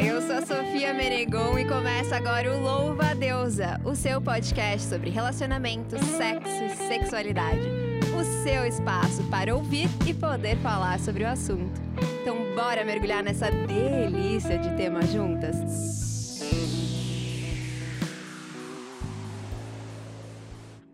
[0.00, 4.88] Eu sou a Sofia Menegon e começa agora o Louva a Deusa, o seu podcast
[4.88, 7.68] sobre relacionamento, sexo e sexualidade.
[8.16, 11.80] O seu espaço para ouvir e poder falar sobre o assunto.
[12.22, 15.56] Então, bora mergulhar nessa delícia de tema juntas?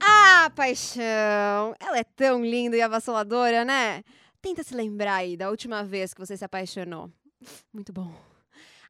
[0.00, 1.74] Ah, paixão!
[1.78, 4.02] Ela é tão linda e avassaladora, né?
[4.40, 7.10] Tenta se lembrar aí da última vez que você se apaixonou.
[7.70, 8.33] Muito bom.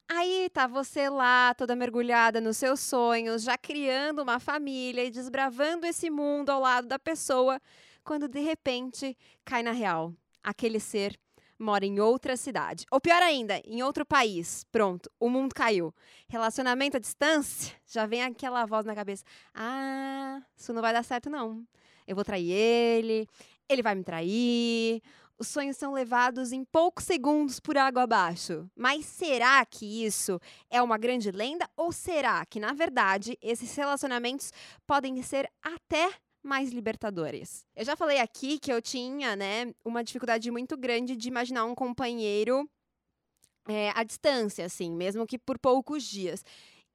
[0.09, 5.87] Aí tá você lá, toda mergulhada nos seus sonhos, já criando uma família e desbravando
[5.87, 7.61] esse mundo ao lado da pessoa,
[8.02, 10.12] quando de repente cai na real.
[10.42, 11.19] Aquele ser
[11.59, 12.84] mora em outra cidade.
[12.91, 14.64] Ou pior ainda, em outro país.
[14.70, 15.95] Pronto, o mundo caiu.
[16.28, 19.25] Relacionamento à distância, já vem aquela voz na cabeça.
[19.55, 21.66] Ah, isso não vai dar certo, não.
[22.06, 23.27] Eu vou trair ele,
[23.69, 25.02] ele vai me trair.
[25.38, 28.70] Os sonhos são levados em poucos segundos por água abaixo.
[28.77, 31.69] Mas será que isso é uma grande lenda?
[31.77, 34.53] Ou será que, na verdade, esses relacionamentos
[34.86, 36.12] podem ser até
[36.45, 37.67] mais libertadores.
[37.75, 41.75] Eu já falei aqui que eu tinha, né, uma dificuldade muito grande de imaginar um
[41.75, 42.69] companheiro
[43.67, 46.45] é, à distância, assim, mesmo que por poucos dias.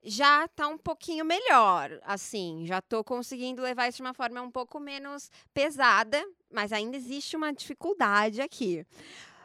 [0.04, 4.50] Já tá um pouquinho melhor, assim, já tô conseguindo levar isso de uma forma um
[4.50, 8.86] pouco menos pesada, mas ainda existe uma dificuldade aqui.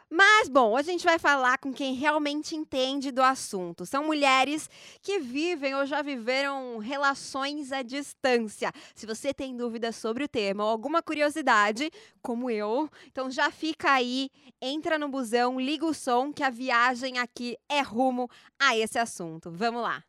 [0.09, 3.85] Mas, bom, hoje a gente vai falar com quem realmente entende do assunto.
[3.85, 4.69] São mulheres
[5.01, 8.71] que vivem ou já viveram relações à distância.
[8.93, 13.91] Se você tem dúvidas sobre o tema ou alguma curiosidade, como eu, então já fica
[13.91, 14.29] aí,
[14.61, 19.51] entra no busão, liga o som, que a viagem aqui é rumo a esse assunto.
[19.51, 20.03] Vamos lá!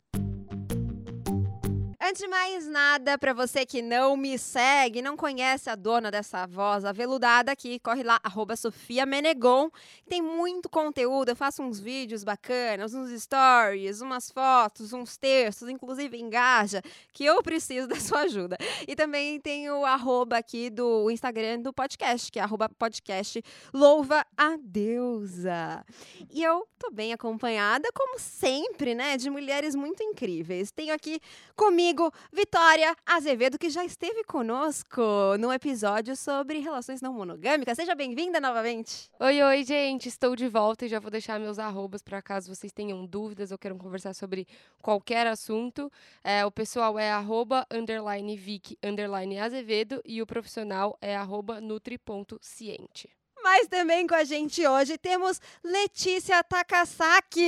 [2.09, 6.47] Antes de mais nada, para você que não me segue, não conhece a dona dessa
[6.47, 9.69] voz aveludada aqui, corre lá, arroba Sofia Menegon.
[10.09, 16.17] Tem muito conteúdo, eu faço uns vídeos bacanas, uns stories, umas fotos, uns textos, inclusive
[16.17, 16.81] engaja,
[17.13, 18.57] que eu preciso da sua ajuda.
[18.87, 23.43] E também tem o arroba aqui do Instagram do podcast, que é arroba podcast
[23.75, 25.85] Louva a Deusa.
[26.33, 30.71] E eu tô bem acompanhada, como sempre, né, de mulheres muito incríveis.
[30.71, 31.21] Tenho aqui
[31.57, 35.03] comigo comigo, Vitória Azevedo, que já esteve conosco
[35.41, 37.77] no episódio sobre relações não monogâmicas.
[37.77, 39.11] Seja bem-vinda novamente.
[39.19, 40.09] Oi, oi, gente.
[40.09, 43.59] Estou de volta e já vou deixar meus arrobas para caso vocês tenham dúvidas ou
[43.59, 44.47] queiram conversar sobre
[44.83, 45.91] qualquer assunto.
[46.23, 53.09] É, o pessoal é arroba, underline Vic, underline Azevedo e o profissional é arroba nutri.ciente.
[53.43, 57.41] Mas também com a gente hoje temos Letícia Takasaki.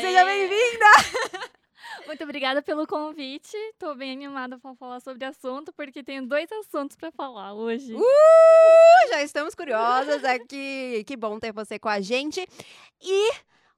[0.00, 1.54] Seja bem-vinda!
[2.06, 3.56] Muito obrigada pelo convite.
[3.56, 7.94] Estou bem animada para falar sobre o assunto, porque tenho dois assuntos para falar hoje.
[7.94, 11.04] Uh, já estamos curiosas aqui.
[11.06, 12.46] Que bom ter você com a gente.
[13.00, 13.30] E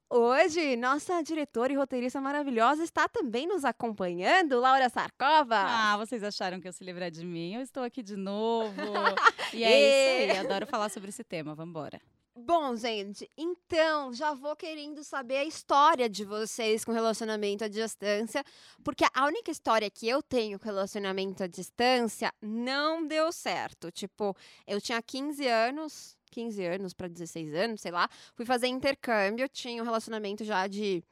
[0.09, 5.57] Hoje, nossa diretora e roteirista maravilhosa está também nos acompanhando, Laura Sarkova.
[5.57, 7.55] Ah, vocês acharam que eu se livrar de mim?
[7.55, 8.71] Eu estou aqui de novo.
[9.53, 11.53] e é isso aí, adoro falar sobre esse tema.
[11.53, 11.99] Vamos embora.
[12.39, 18.43] Bom, gente, então já vou querendo saber a história de vocês com relacionamento à distância,
[18.83, 23.89] porque a única história que eu tenho com relacionamento à distância não deu certo.
[23.89, 24.37] Tipo,
[24.67, 29.81] eu tinha 15 anos, 15 anos para 16 anos, sei lá, fui fazer intercâmbio, tinha
[29.81, 31.03] um relacionamento já de,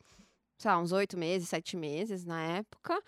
[0.60, 3.02] sei lá, uns 8 meses, 7 meses na época.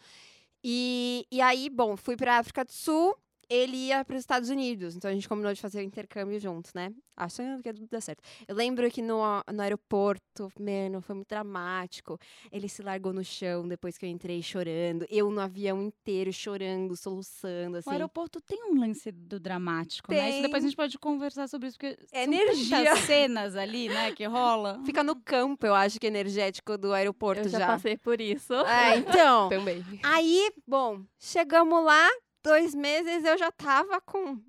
[0.64, 3.16] E, e aí, bom, fui para África do Sul
[3.50, 6.74] ele ia para os Estados Unidos, então a gente combinou de fazer o intercâmbio juntos,
[6.74, 6.92] né?
[7.16, 8.22] Achando que tudo dar certo.
[8.48, 9.20] Eu lembro que no,
[9.52, 12.20] no aeroporto, mano, foi muito dramático.
[12.52, 15.04] Ele se largou no chão depois que eu entrei chorando.
[15.10, 17.90] Eu no avião inteiro chorando, soluçando, assim.
[17.90, 20.18] O aeroporto tem um lance do dramático, tem.
[20.18, 20.30] né?
[20.30, 22.96] Isso depois a gente pode conversar sobre isso, porque é energia.
[23.08, 24.80] cenas ali, né, que rola.
[24.86, 27.60] Fica no campo, eu acho que energético do aeroporto eu já.
[27.60, 28.54] já passei por isso.
[28.54, 29.50] É, então.
[29.50, 29.84] Também.
[30.04, 32.08] Aí, bom, chegamos lá,
[32.48, 34.40] dois meses eu já tava com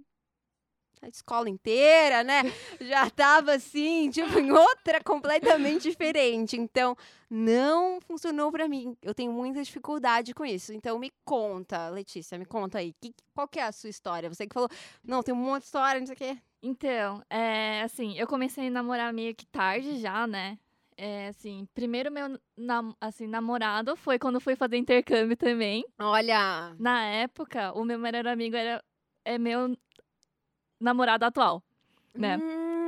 [1.03, 2.43] a escola inteira, né?
[2.81, 6.57] Já tava assim, tipo, em outra completamente diferente.
[6.57, 6.97] Então,
[7.31, 8.97] não funcionou para mim.
[9.03, 10.73] Eu tenho muita dificuldade com isso.
[10.73, 12.93] Então, me conta, Letícia, me conta aí.
[13.01, 14.29] Que, qual que é a sua história?
[14.29, 14.69] Você que falou,
[15.05, 16.39] não, tem um monte de história, não sei o quê.
[16.63, 20.59] Então, é assim, eu comecei a namorar meio que tarde já, né?
[21.01, 25.85] É, assim, primeiro meu nam assim, namorado foi quando fui fazer intercâmbio também.
[25.97, 26.75] Olha!
[26.77, 28.83] Na época, o meu melhor amigo era
[29.25, 29.77] é meu
[30.81, 31.63] namorado atual,
[32.13, 32.37] né?
[32.39, 32.88] Hum.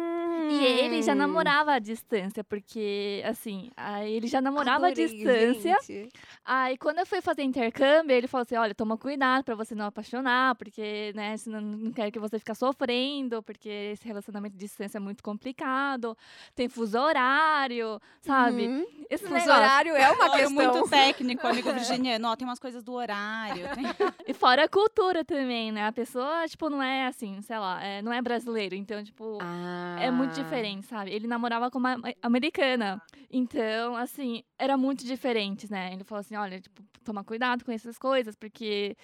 [0.50, 5.76] E ele já namorava à distância, porque, assim, aí ele já namorava Adorei, à distância.
[5.87, 6.08] gente.
[6.44, 9.87] Aí, quando eu fui fazer intercâmbio, ele falou assim: olha, toma cuidado pra você não
[9.87, 14.99] apaixonar, porque, né, senão não quero que você fique sofrendo, porque esse relacionamento de distância
[14.99, 16.17] é muito complicado,
[16.55, 18.67] tem fuso horário, sabe?
[18.67, 18.87] Uhum.
[19.08, 19.52] Esse Fuso negócio.
[19.55, 20.73] horário é uma Olha, questão.
[20.73, 22.29] muito técnico, amigo virginiano.
[22.29, 23.67] Ó, tem umas coisas do horário.
[23.75, 23.85] tem-
[24.26, 25.87] E fora a cultura também, né?
[25.87, 28.75] A pessoa, tipo, não é assim, sei lá, é, não é brasileiro.
[28.75, 29.97] Então, tipo, Ah.
[30.00, 31.10] é muito diferente, sabe?
[31.10, 33.00] Ele namorava com uma americana.
[33.31, 35.92] Então, assim, era muito diferente, né?
[35.92, 38.96] Ele falou assim, olha, tipo, toma cuidado com essas coisas, porque,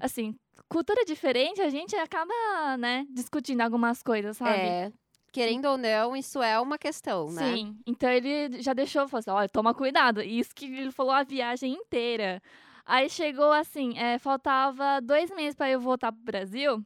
[0.00, 0.34] assim,
[0.68, 2.32] cultura diferente, a gente acaba,
[2.78, 4.60] né, discutindo algumas coisas, sabe?
[4.60, 4.92] É.
[5.32, 7.54] Querendo ou não, isso é uma questão, né?
[7.54, 7.76] Sim.
[7.86, 10.22] Então ele já deixou, falou assim, olha, toma cuidado.
[10.22, 12.40] E Isso que ele falou a viagem inteira.
[12.86, 16.82] Aí chegou assim, é, faltava dois meses para eu voltar pro Brasil.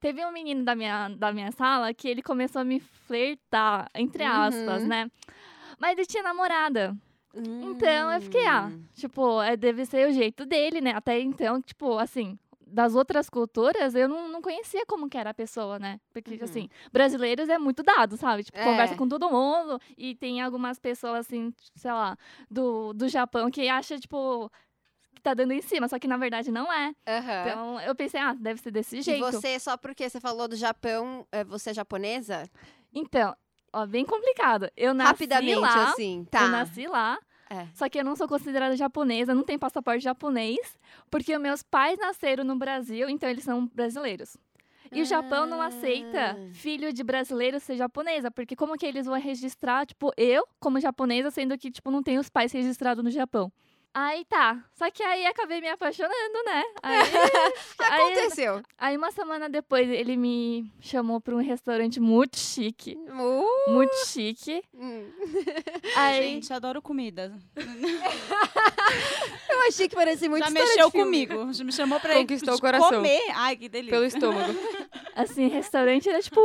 [0.00, 4.24] Teve um menino da minha, da minha sala que ele começou a me flertar, entre
[4.24, 4.88] aspas, Uhum.
[4.88, 5.10] né?
[5.78, 6.96] Mas ele tinha namorada.
[7.34, 8.84] Então eu fiquei, ah, Hum.
[8.94, 10.92] tipo, é, deve ser o jeito dele, né?
[10.96, 15.34] Até então, tipo, assim, das outras culturas, eu não, não conhecia como que era a
[15.34, 16.00] pessoa, né?
[16.12, 16.44] Porque, Uhum.
[16.44, 18.44] assim, brasileiros é muito dado, sabe?
[18.44, 18.64] Tipo, É.
[18.64, 22.16] conversa com todo mundo e tem algumas pessoas, assim, sei lá,
[22.50, 24.50] do, do Japão que acha, tipo,
[25.20, 26.94] que tá dando em cima, só que na verdade não é.
[27.06, 27.42] Aham.
[27.46, 29.20] Então eu pensei, ah, deve ser desse E jeito.
[29.20, 32.48] você, só porque você falou do Japão, é, você é japonesa?
[32.92, 33.36] Então,
[33.72, 34.70] ó, bem complicado.
[34.76, 36.26] Eu nasci Rapidamente, lá, assim.
[36.30, 36.42] Tá.
[36.44, 37.18] eu nasci lá,
[37.52, 37.66] É.
[37.74, 40.78] Só que eu não sou considerada japonesa, não tenho passaporte japonês,
[41.10, 44.36] porque meus pais nasceram no Brasil, então eles são brasileiros.
[44.92, 46.50] E o Japão não aceita Ah.
[46.54, 51.30] filho de brasileiro ser japonesa, porque como que eles vão registrar, tipo, eu como japonesa,
[51.32, 53.52] sendo que, tipo, não tenho os pais registrados no Japão.
[53.92, 54.62] Aí tá.
[54.74, 56.62] Só que aí acabei me apaixonando, né?
[56.82, 56.96] Aí,
[57.80, 58.62] aí, Aconteceu.
[58.78, 62.96] aí uma semana depois ele me chamou pra um restaurante muito chique.
[63.08, 64.62] Uh, Muito chique.
[64.74, 65.10] hum.
[65.96, 67.32] Aí, Gente, adoro comida.
[69.48, 71.26] Eu achei que parecia muito Já mexeu de filme.
[71.26, 71.52] comigo.
[71.52, 72.90] Já me chamou pra Conquistou ir o coração.
[72.90, 73.20] comer.
[73.34, 73.92] Ai, que delícia.
[73.92, 74.52] Pelo estômago.
[75.14, 76.40] assim, restaurante era, tipo,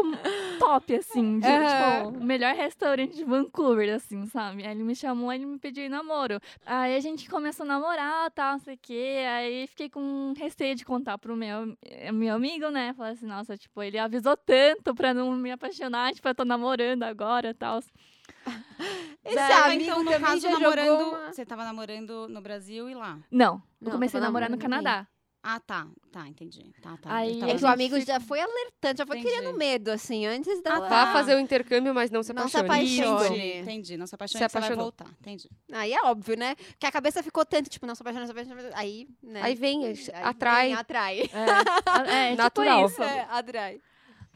[0.59, 1.39] top, assim.
[1.39, 1.45] De.
[1.47, 4.65] Tipo, o melhor restaurante de Vancouver, assim, sabe?
[4.65, 6.39] Aí ele me chamou, aí ele me pediu em namoro.
[6.65, 9.25] Aí a gente começou a namorar, tal, não sei o quê.
[9.29, 12.93] Aí fiquei com receio de contar pro meu, eh, meu amigo, né?
[12.93, 17.03] Falei assim, nossa, tipo, ele avisou tanto pra não me apaixonar, tipo, eu tô namorando
[17.03, 17.79] agora, tal.
[19.25, 20.85] Esse Daí, amigo então, no também caso, namorando.
[20.87, 21.33] jogou uma...
[21.33, 23.19] Você tava namorando no Brasil e lá.
[23.29, 25.05] Não, eu Não, comecei a namorar no Canadá.
[25.47, 25.85] Ah, tá.
[26.11, 26.73] Tá, entendi.
[26.81, 27.13] Tá, tá.
[27.15, 29.35] Aí tava É que o amigo já foi alertante, já foi Entendi.
[29.35, 30.77] criando medo, assim, antes da...
[30.77, 31.13] Ah, Vá tá.
[31.13, 33.01] fazer o intercâmbio, mas não se Não se apaixone.
[33.03, 33.37] apaixone.
[33.37, 33.97] Entendi, entendi.
[33.97, 34.85] Não se apaixone, Se que você vai apaixonou.
[34.85, 35.05] voltar.
[35.21, 35.47] Entendi.
[35.71, 36.55] Aí é óbvio, né?
[36.79, 39.41] Que a cabeça ficou tanto, tipo, não se apaixona, não se apaixona, aí, né?
[39.43, 40.65] Aí vem, Aí atrai.
[40.69, 41.29] vem, atrai.
[42.09, 42.89] É, é Natural.
[42.89, 43.03] Tipo isso.
[43.03, 43.81] É, atrai.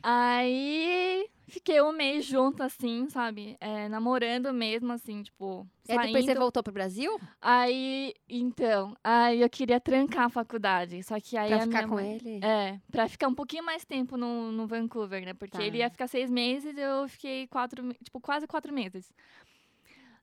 [0.03, 3.57] Aí fiquei um mês junto, assim, sabe?
[3.59, 5.67] É, namorando mesmo, assim, tipo.
[5.87, 7.19] E aí depois você voltou pro Brasil?
[7.41, 11.01] Aí, então, aí eu queria trancar a faculdade.
[11.03, 12.39] Só que aí Pra a ficar minha com mãe- ele?
[12.45, 15.33] É, pra ficar um pouquinho mais tempo no, no Vancouver, né?
[15.33, 15.63] Porque Tá.
[15.63, 19.11] ele ia ficar seis meses e eu fiquei quatro, tipo, quase quatro meses.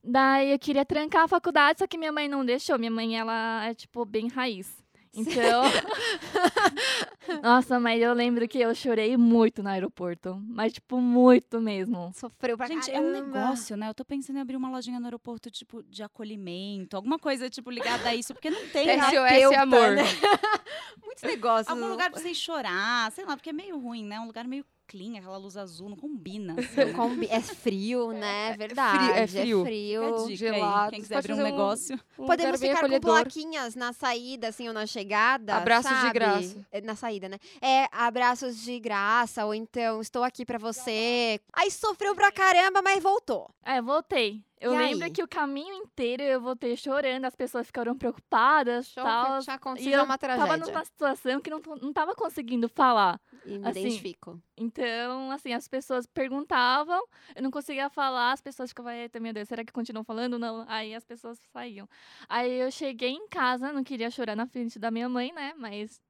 [0.08, 2.78] Daí eu queria trancar a faculdade, só que minha mãe não deixou.
[2.78, 4.84] Minha mãe, ela é, tipo, bem raiz.
[5.16, 5.62] Então.
[7.42, 10.40] Nossa, mas eu lembro que eu chorei muito no aeroporto.
[10.48, 12.12] Mas, tipo, muito mesmo.
[12.14, 13.38] Sofreu pra Gente, é um caramba.
[13.38, 13.88] negócio, né?
[13.88, 17.70] Eu tô pensando em abrir uma lojinha no aeroporto, tipo, de acolhimento, alguma coisa, tipo,
[17.70, 18.98] ligada a isso, porque não tem, né?
[19.00, 19.90] SOS Terapeuta, amor.
[19.92, 20.02] né?
[21.04, 21.68] Muitos negócios.
[21.68, 24.20] Algum lugar pra você chorar, sei lá, porque é meio ruim, né?
[24.20, 26.54] Um lugar meio clean, aquela luz azul, não combina.
[26.58, 28.50] assim, Não combi- É frio, né?
[28.52, 28.98] É verdade.
[28.98, 29.64] frio, é É frio.
[29.64, 30.02] frio.
[30.02, 30.90] Fica a dica aí, gelado.
[30.90, 32.00] Quem quiser pode abrir um um- negócio.
[32.18, 35.54] Um Podemos ficar com plaquinhas na saída, assim, ou na chegada.
[35.56, 36.12] Abraços de sabe?
[36.14, 36.66] graça.
[36.72, 37.38] É, Na saída, né?
[37.60, 41.40] É, abraços de graça, ou então, estou aqui pra você.
[41.52, 43.50] Aí sofreu pra caramba, mas voltou.
[43.64, 44.40] É, voltei.
[44.58, 45.10] Eu E lembro aí?
[45.10, 49.38] que o caminho inteiro eu voltei chorando, as pessoas ficaram preocupadas Show tal.
[49.38, 50.56] que já E aconteceu eu uma tava tragédia.
[50.56, 53.20] numa situação que não, não tava conseguindo falar.
[53.44, 54.40] E me assim, identifico.
[54.56, 59.48] Então, assim, as pessoas perguntavam, eu não conseguia falar, as pessoas ficavam, eita, meu Deus,
[59.48, 60.38] será que continuam falando?
[60.38, 60.64] Não.
[60.68, 61.88] Aí as pessoas saíam.
[62.28, 65.52] Aí eu cheguei em casa, não queria chorar na frente da minha mãe, né?
[65.58, 66.00] Mas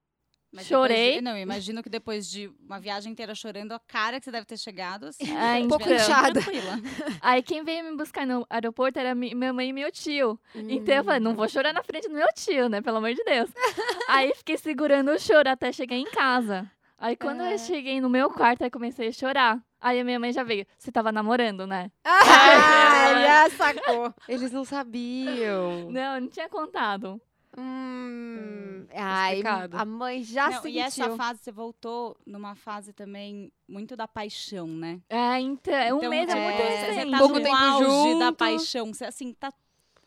[0.57, 1.17] Mas Chorei.
[1.17, 4.47] de- não, imagino que depois de uma viagem inteira chorando, a cara que você deve
[4.47, 5.25] ter chegado, assim.
[5.37, 6.41] É, um pouco inchada.
[6.41, 6.81] Tranquila.
[7.21, 10.39] aí quem veio me buscar no aeroporto era mi- minha mãe e meu tio.
[10.55, 12.81] Então eu falei, não vou chorar na frente do meu tio, né?
[12.81, 13.51] Pelo amor de Deus.
[14.09, 16.71] Aí fiquei segurando o choro até chegar em casa.
[16.99, 17.53] Aí quando É.
[17.55, 19.61] eu cheguei no meu quarto, aí comecei a chorar.
[19.79, 21.91] Aí a minha mãe já veio, você tava namorando, né?
[22.03, 24.15] Ah, já sacou.
[24.27, 25.91] Eles não sabiam.
[25.91, 27.21] Não, eu não tinha contado.
[27.57, 29.77] Hum, ai, explicado.
[29.77, 30.71] a mãe já Não, sentiu.
[30.71, 35.01] e essa fase, você voltou numa fase também muito da paixão, né?
[35.09, 37.11] É, então, um Então, mês é, é, muito você Você recente.
[37.11, 38.37] tá Pouco no tempo auge da junto.
[38.37, 38.87] paixão.
[38.95, 39.53] Você, assim, tá...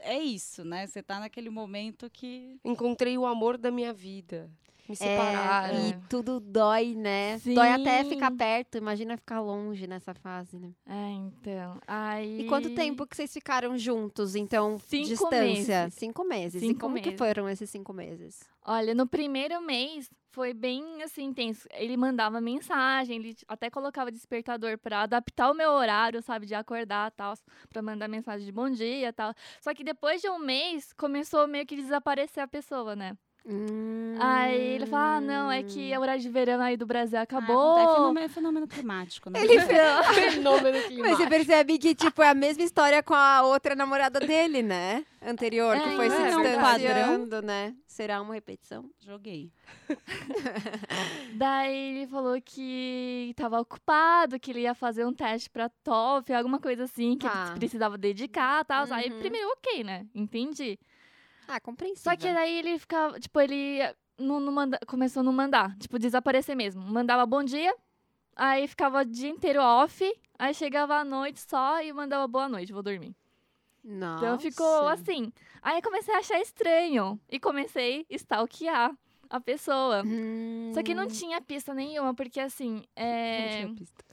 [0.02, 0.88] É isso, né?
[0.88, 2.58] Você tá naquele momento que...
[2.64, 4.50] Encontrei o amor da minha vida.
[4.90, 5.76] Me separaram.
[5.76, 7.38] É, e tudo dói, né?
[7.46, 8.38] Dói até ficar Sim.
[8.38, 10.72] perto, imagina ficar longe nessa fase, né?
[10.88, 11.80] É, então.
[11.88, 12.42] Aí.
[12.42, 15.84] E quanto tempo que vocês ficaram juntos, então, Cinco distância?
[15.84, 15.94] meses.
[15.94, 16.64] Cinco meses.
[16.64, 17.18] e Cinco como que meses.
[17.20, 18.40] foram esses cinco meses?
[18.66, 21.68] Olha, no primeiro mês foi bem assim intenso.
[21.72, 27.12] Ele mandava mensagem, ele até colocava despertador pra adaptar o meu horário, sabe, de acordar,
[27.12, 27.36] tal,
[27.72, 29.34] para mandar mensagem de bom dia, tal.
[29.62, 33.16] Só que depois de um mês começou meio que desaparecer a pessoa, né?
[34.22, 37.24] Aí ele fala: "Ah, não, é que o horário de verão aí do Brasil Ah,
[37.24, 37.78] acabou".
[37.80, 39.40] é, fenômeno, é fenômeno climático, né?
[39.42, 39.60] Ele.
[40.14, 41.18] Fenômeno Mas climático.
[41.18, 45.06] você percebe que, tipo, é a mesma história com a outra namorada dele, né?
[45.22, 47.76] Anterior, que É, foi se não é um distanciando, né?
[47.88, 48.90] Será uma repetição?
[49.00, 49.52] Joguei.
[51.34, 56.60] Daí ele falou que tava ocupado, que ele ia fazer um teste pra TOEFL, alguma
[56.60, 58.86] coisa assim, que ele precisava dedicar, tal.
[58.92, 59.20] Aí Uhum.
[59.20, 60.06] primeiro, OK, né?
[60.14, 60.78] Entendi.
[61.52, 62.12] Ah, compreensível.
[62.12, 63.80] Só que daí ele ficava, tipo, ele
[64.20, 66.80] não, não manda, começou a não mandar, tipo, desaparecer mesmo.
[66.84, 67.76] Mandava bom dia,
[68.36, 70.06] aí ficava o dia inteiro off,
[70.38, 73.16] aí chegava à noite só e mandava boa noite, vou dormir.
[73.84, 74.24] Nossa.
[74.24, 75.34] Então ficou assim.
[75.60, 78.96] Aí comecei a achar estranho e comecei a stalkear
[79.30, 80.04] a pessoa.
[80.74, 81.08] Só que não Hum.
[81.08, 84.04] tinha pista nenhuma, porque assim, é, Não tinha pista.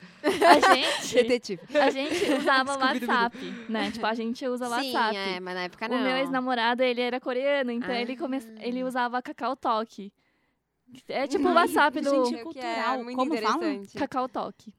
[0.47, 1.79] a gente, Detetive.
[1.79, 2.77] a gente usava.
[2.79, 3.37] WhatsApp,
[3.69, 3.91] né?
[3.91, 5.17] Tipo, a gente usa Sim, WhatsApp.
[5.17, 5.99] é, mas na época O não.
[6.03, 8.39] meu ex-namorado, ele era coreano, então ele, come...
[8.39, 8.41] Ah.
[8.61, 10.13] ele usava Kakao Talk.
[11.09, 13.57] É tipo o WhatsApp do gente, Que cultural, É muito como fala?
[13.57, 13.99] interessante.
[13.99, 14.73] Kakao Talk.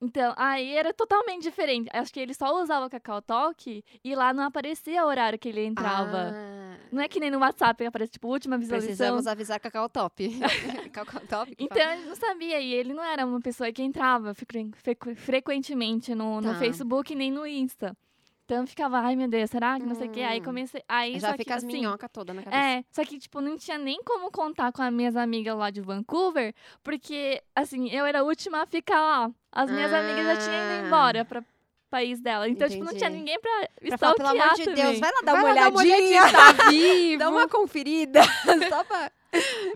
[0.00, 1.90] Então, aí era totalmente diferente.
[1.92, 5.64] Acho que ele só usava Kakao Talk e lá não aparecia o horário que ele
[5.64, 6.32] entrava.
[6.32, 6.57] Ah,
[6.92, 8.96] Não é que nem no WhatsApp aparece, tipo, última visualização.
[8.96, 10.28] precisamos avisar Cacau Top.
[10.92, 11.54] Cacau Top?
[11.58, 12.60] Então, ele não sabia.
[12.60, 16.58] E ele não era uma pessoa que entrava fre- fre- frequentemente no, no Tá.
[16.58, 17.96] Facebook nem no Insta.
[18.44, 20.22] Então, eu ficava, ai meu Deus, será que não sei o quê?
[20.22, 20.44] Aí Hum.
[20.44, 20.82] comecei.
[20.88, 22.62] Aí, Já só fica que, as assim, minhocas toda na cabeça.
[22.62, 25.82] É, só que, tipo, não tinha nem como contar com as minhas amigas lá de
[25.82, 29.30] Vancouver, porque, assim, eu era a última a ficar lá.
[29.52, 30.86] As minhas amigas já tinham ido Ah.
[30.86, 31.44] embora pra
[31.88, 32.48] país dela.
[32.48, 33.18] Então, tipo, não tinha Entendi.
[33.18, 34.84] ninguém pra Pra falar, pelo amor de também.
[34.84, 36.22] Deus, vai lá dar Vai uma lá dar uma olhadinha.
[36.22, 37.18] olhadinha, tá vivo.
[37.18, 38.20] Dá uma conferida.
[38.68, 39.12] Só pra...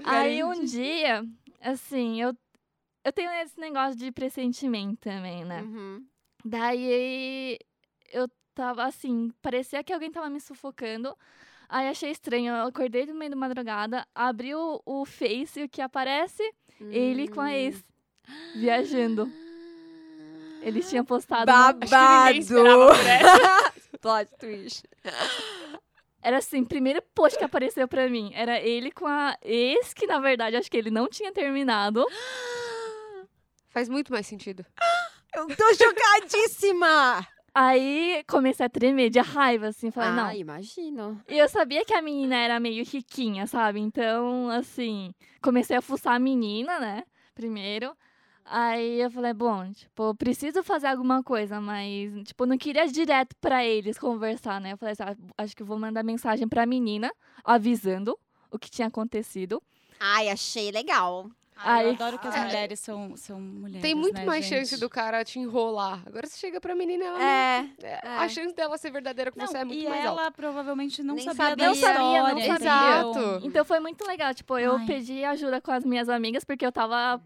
[0.04, 1.25] Aí, um dia,
[1.61, 2.35] assim, eu,
[3.04, 5.62] eu tenho esse negócio de pressentimento também, né?
[5.62, 6.04] Uhum.
[6.45, 7.59] Daí,
[8.12, 11.16] eu tava, assim, parecia que alguém tava me sufocando.
[11.69, 12.52] Aí, achei estranho.
[12.52, 16.42] Eu acordei no meio da madrugada, abri o, o Face e o que aparece?
[16.81, 17.45] Ele com Hum.
[17.45, 17.83] a ex,
[18.57, 19.31] viajando.
[20.62, 21.47] Eles tinham postado.
[21.47, 21.85] Babado.
[22.50, 22.88] no-.
[24.00, 24.85] Plot twist.
[26.23, 28.31] Era assim, primeiro post que apareceu pra mim.
[28.35, 32.07] Era ele com a ex, que na verdade acho que ele não tinha terminado.
[33.71, 34.64] Faz muito mais sentido.
[35.35, 37.26] Eu tô chocadíssima.
[37.54, 39.90] Aí comecei a tremer de raiva, assim.
[39.90, 40.33] Falei, ah, não.
[40.33, 41.23] imagino.
[41.26, 43.81] E eu sabia que a menina era meio riquinha, sabe?
[43.81, 47.04] Então, assim, comecei a fuçar a menina, né?
[47.35, 47.97] Primeiro.
[48.44, 52.87] Aí eu falei, bom, tipo, eu preciso fazer alguma coisa, mas, tipo, eu não queria
[52.87, 54.72] direto pra eles conversar, né?
[54.72, 57.11] Eu falei assim, ah, acho que eu vou mandar mensagem pra menina,
[57.44, 58.18] avisando
[58.50, 59.62] o que tinha acontecido.
[60.00, 61.30] Ai, achei legal.
[61.64, 62.44] Ai, eu Ai, adoro que as é.
[62.44, 63.82] mulheres são, são mulheres.
[63.82, 64.66] Tem muito né, mais gente?
[64.70, 66.02] chance do cara te enrolar.
[66.04, 67.62] Agora você chega pra menina, ela É.
[67.62, 70.22] não- é, a chance dela ser verdadeira com Não, você é muito e mais ela
[70.25, 70.32] alta.
[70.32, 71.56] provavelmente não Nem sabia sabia.
[71.56, 72.54] da Não sabia, não sabia.
[72.56, 73.46] Exato.
[73.46, 74.87] Então foi muito legal, tipo, eu Ai.
[74.87, 77.22] pedi ajuda com as minhas amigas, porque eu tava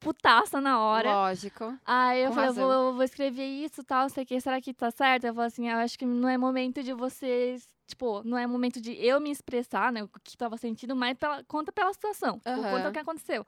[0.00, 1.10] putaça na hora.
[1.12, 1.76] Lógico.
[1.84, 4.60] Aí eu falei, eu vou, eu vou escrever isso tal, não sei o que, será
[4.60, 5.24] que tá certo?
[5.24, 8.80] Eu falei assim, eu acho que não é momento de vocês, tipo, não é momento
[8.80, 12.62] de eu me expressar, né, o que tava sentindo, mas pela, conta pela situação, Aham.
[12.70, 13.46] conta o que aconteceu.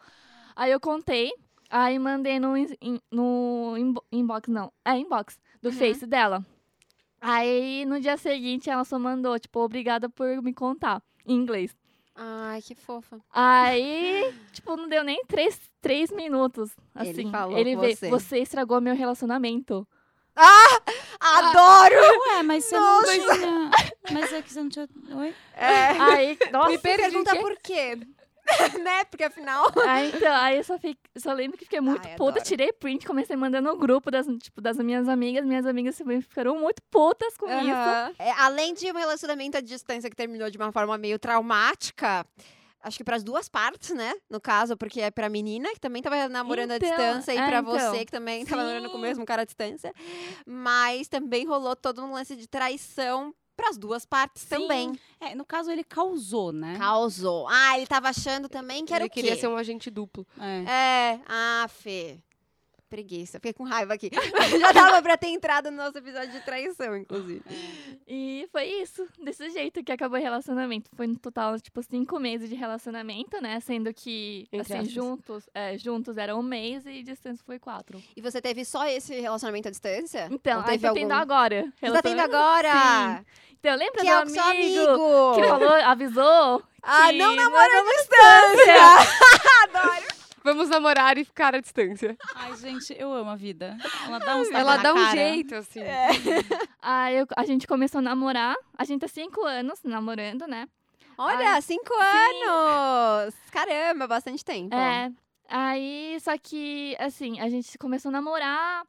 [0.57, 1.31] Aí eu contei,
[1.69, 5.75] aí mandei no, in- no inbo- inbox, não, é inbox, do Uhum.
[5.75, 6.45] Face dela.
[7.21, 11.77] Aí no dia seguinte ela só mandou, tipo, obrigada por me contar, em inglês.
[12.15, 13.19] Ai, que fofa.
[13.31, 16.71] Aí, tipo, não deu nem três, três minutos.
[16.99, 18.11] Ele Assim, falou ele com veio, você.
[18.11, 19.87] você estragou meu relacionamento.
[21.21, 21.95] Adoro!
[22.29, 23.71] Ué, mas você não tinha...
[24.13, 24.89] Mas é que você não tinha...
[25.15, 25.35] Oi?
[25.55, 25.89] É.
[26.01, 27.99] Aí, nossa, Me Pergunta por quê?
[28.83, 29.05] né?
[29.05, 29.71] Porque afinal...
[29.87, 30.77] aí, então, aí eu só,
[31.17, 32.45] só lembro que fiquei muito Ai, puta, adoro.
[32.45, 35.45] tirei print, comecei mandando no grupo das, tipo, das minhas amigas.
[35.45, 37.71] Minhas amigas ficaram muito putas com isso.
[37.71, 38.15] Aham.
[38.19, 42.27] É, além de um relacionamento à distância que terminou de uma forma meio traumática,
[42.83, 44.13] acho que para as duas partes, né?
[44.29, 47.47] No caso, porque é pra menina que também tava namorando à Então, distância e é,
[47.47, 47.73] pra então.
[47.73, 49.93] você que também tava namorando com o mesmo cara à distância.
[50.47, 54.49] Mas também rolou todo um lance de traição pras duas partes Sim.
[54.49, 54.99] também.
[55.21, 56.77] É, no caso, ele causou, né?
[56.79, 57.47] Causou.
[57.49, 59.21] Ah, ele tava achando também que era Ele o quê?
[59.21, 60.27] queria ser um agente duplo.
[60.39, 60.65] É.
[60.71, 62.19] É, ah, Fê.
[62.91, 63.39] Preguiça.
[63.39, 64.11] Fiquei com raiva aqui.
[64.61, 67.43] Já dava pra ter entrado no nosso episódio de traição, inclusive.
[68.07, 70.91] E foi isso, desse jeito que acabou o relacionamento.
[70.97, 73.61] Foi no total, tipo, cinco meses de relacionamento, né?
[73.61, 74.91] Sendo que, Entre assim, aspas.
[74.93, 78.03] juntos, é, juntos era um mês e distância foi quatro.
[78.17, 80.29] E você teve só esse relacionamento à distância?
[80.31, 81.23] Então, Ou aí teve tô tendo algum?
[81.23, 81.73] agora.
[81.81, 83.25] Você tá tendo agora?
[83.61, 85.35] Então, lembra Que do é amigo, amigo.
[85.35, 86.63] que falou, avisou?
[86.83, 88.75] Ah, não namora à distância!
[89.65, 90.10] Adoro!
[90.43, 92.17] Vamos namorar e ficar à distância.
[92.35, 93.77] Ai, gente, eu amo a vida.
[94.07, 95.11] Ela dá uns Ela dá na um cara.
[95.17, 95.81] jeito, assim.
[96.81, 98.57] Aí eu- a gente começou a namorar.
[98.77, 100.67] A gente tá cinco anos namorando, né?
[101.19, 103.35] Olha, cinco anos!
[103.51, 104.75] Caramba, bastante tempo.
[104.75, 105.11] É.
[105.49, 108.85] Aí, só que, assim, a gente começou a namorar.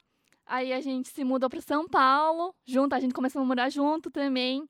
[0.45, 2.93] Aí a gente se mudou pra São Paulo, junto.
[2.95, 4.67] A gente começou a morar junto também.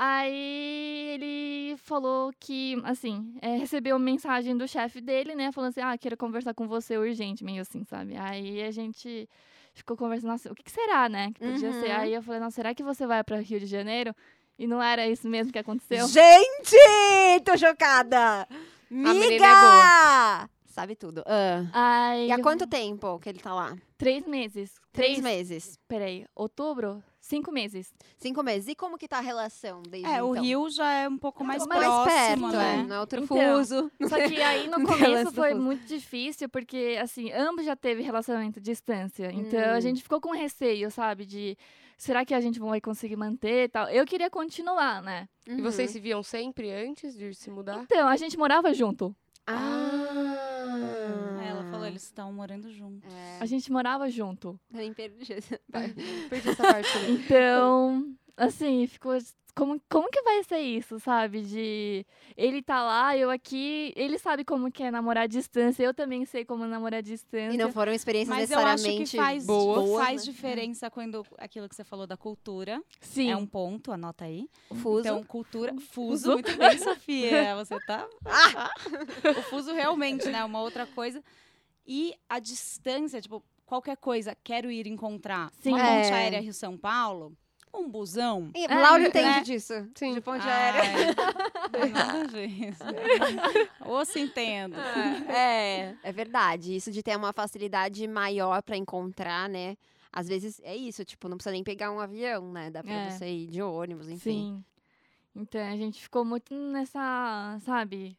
[0.00, 5.50] Aí ele falou que, assim, é, recebeu uma mensagem do chefe dele, né?
[5.50, 8.16] Falando assim, ah, quero conversar com você urgente, meio assim, sabe?
[8.16, 9.28] Aí a gente
[9.74, 11.32] ficou conversando, nossa, o que, que será, né?
[11.34, 11.88] Que podia ser.
[11.88, 11.96] Uhum.
[11.96, 14.14] Aí eu falei, nossa, será que você vai pra Rio de Janeiro?
[14.56, 16.06] E não era isso mesmo que aconteceu?
[16.06, 16.76] Gente!
[17.44, 18.46] Tô chocada!
[18.52, 20.48] é Miga!
[20.64, 21.24] Sabe tudo.
[21.26, 22.10] Ah.
[22.12, 23.76] Aí, E há quanto tempo que ele tá lá?
[23.96, 24.74] Três meses.
[24.92, 25.76] Três meses.
[25.88, 27.02] Peraí, outubro?
[27.28, 27.92] Cinco meses.
[28.16, 28.68] Cinco meses.
[28.68, 30.42] E como que tá a relação desde É, o então?
[30.42, 32.06] Rio já é um pouco mais, mais próximo,
[32.50, 32.78] perto, né?
[32.80, 32.82] é.
[32.84, 33.92] Não é outro Então, fuso.
[34.08, 38.62] Só que aí no começo foi muito difícil, porque, assim, ambos já teve relacionamento à
[38.62, 39.30] distância.
[39.30, 39.74] Então Hum.
[39.74, 41.26] a gente ficou com receio, sabe?
[41.26, 41.54] De
[41.98, 43.88] será que a gente vai conseguir manter e tal.
[43.90, 45.28] Eu queria continuar, né?
[45.46, 47.78] E vocês se viam sempre antes de se mudar?
[47.82, 49.14] Então, a gente morava junto.
[49.48, 51.40] Ah.
[51.42, 53.10] É, ela falou, eles estão morando juntos.
[53.12, 54.58] É, A gente morava junto.
[54.72, 55.34] eu nem perdi.
[56.28, 57.14] Perdi essa parte também.
[57.14, 59.16] Então, assim, ficou.
[59.54, 61.42] Como, como que vai ser isso, sabe?
[61.42, 63.92] De ele tá lá, eu aqui.
[63.96, 65.82] Ele sabe como que é namorar à distância.
[65.82, 67.52] Eu também sei como namorar à distância.
[67.52, 70.32] E não foram experiências Mas eu acho necessariamente que faz, boas, faz né?
[70.32, 73.32] diferença quando aquilo que você falou da cultura Sim.
[73.32, 74.48] é um ponto, anota aí.
[74.80, 75.00] Fuso.
[75.00, 75.74] Então, cultura.
[75.90, 77.56] Fuso, muito bem, Sofia.
[77.56, 78.08] Você tá.
[79.36, 80.44] o fuso realmente, né?
[80.44, 81.20] Uma outra coisa.
[81.84, 85.50] E a distância, tipo, qualquer coisa, quero ir encontrar.
[85.60, 85.70] Sim.
[85.70, 86.02] Uma É.
[86.02, 87.36] ponte aérea Rio-São Paulo,
[87.74, 88.50] um busão.
[88.54, 89.08] E É, Laura né?
[89.08, 89.72] entende disso.
[89.94, 90.14] Sim.
[90.14, 91.14] De ponte Ai, aérea.
[91.92, 92.82] Nada isso.
[93.86, 94.76] Ou se entendo.
[95.28, 96.74] É, é verdade.
[96.74, 99.76] Isso de ter uma facilidade maior pra encontrar, né?
[100.12, 102.70] Às vezes é isso, tipo, não precisa nem pegar um avião, né?
[102.70, 103.10] Dá pra É.
[103.10, 104.20] você ir de ônibus, enfim.
[104.30, 104.64] Sim.
[105.36, 108.16] Então a gente ficou muito nessa, sabe,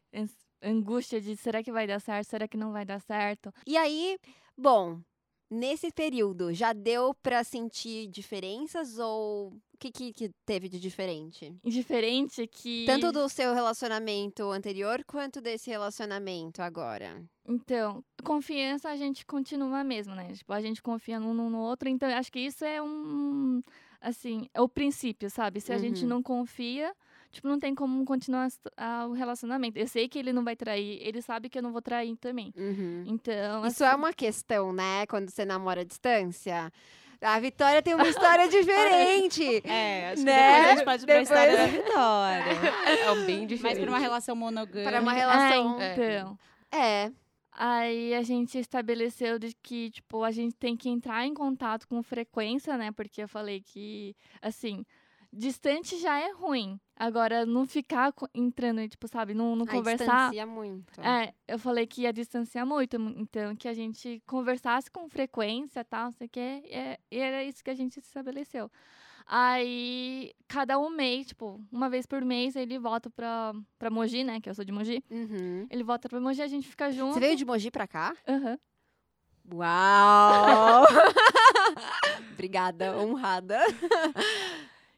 [0.62, 3.52] angústia de será que vai dar certo, será que não vai dar certo.
[3.66, 4.18] E aí,
[4.58, 5.00] bom,
[5.50, 11.54] nesse período, já deu pra sentir diferenças ou o que, que, que teve de diferente?
[11.64, 12.86] Indiferente que.
[12.86, 17.24] Tanto do seu relacionamento anterior quanto desse relacionamento agora.
[17.48, 20.34] Então, confiança a gente continua mesmo, né?
[20.34, 21.88] Tipo, a gente confia um no outro.
[21.90, 23.62] Então, acho que isso é um.
[24.02, 25.60] Assim, é o princípio, sabe?
[25.60, 26.10] Se a gente Uhum.
[26.10, 26.94] não confia,
[27.32, 29.78] tipo, não tem como continuar a- o relacionamento.
[29.78, 32.54] Eu sei que ele não vai trair, ele sabe que eu não vou trair também.
[32.58, 33.04] Uhum.
[33.08, 33.66] Então.
[33.66, 35.06] Isso assim, é uma questão, né?
[35.08, 36.72] Quando você namora à distância.
[37.22, 39.44] A Vitória tem uma história diferente.
[39.68, 40.36] É, acho que Né?
[40.38, 41.68] depois a gente pode ir pra Depois- história da
[42.48, 43.00] Vitória.
[43.02, 43.82] É um bem Mas diferente.
[43.82, 44.90] pra uma relação monogâmica.
[44.90, 45.78] Para uma É, relação.
[45.82, 46.40] então.
[46.72, 47.12] É.
[47.52, 52.02] Aí a gente estabeleceu de que, tipo, a gente tem que entrar em contato com
[52.02, 52.90] frequência, né?
[52.94, 54.86] Porque eu falei que, assim,
[55.34, 56.80] distante já é ruim.
[57.00, 60.04] Agora, não ficar entrando, tipo, sabe, não, não A conversar.
[60.06, 61.00] distancia muito.
[61.00, 66.06] É, eu falei que ia distanciar muito, então que a gente conversasse com frequência, tal,
[66.08, 68.70] não sei o quê, e, e era isso que a gente estabeleceu.
[69.26, 74.42] Aí, cada um mês, tipo, uma vez por mês, ele volta pra, pra Mogi, né,
[74.42, 75.02] que eu sou de Mogi.
[75.10, 75.68] Uhum.
[75.70, 77.14] Ele volta pra Mogi, a gente fica junto.
[77.14, 78.14] Você veio de Mogi pra cá?
[78.28, 78.60] Aham.
[79.54, 80.86] Uau!
[82.34, 83.60] Obrigada, honrada.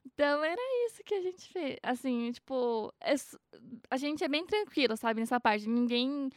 [0.05, 0.61] Então era
[1.01, 1.77] isso que a gente fez.
[1.83, 3.15] Assim, tipo, é
[3.89, 5.67] a gente é bem tranquilo, sabe, nessa parte.
[5.67, 6.29] Ninguém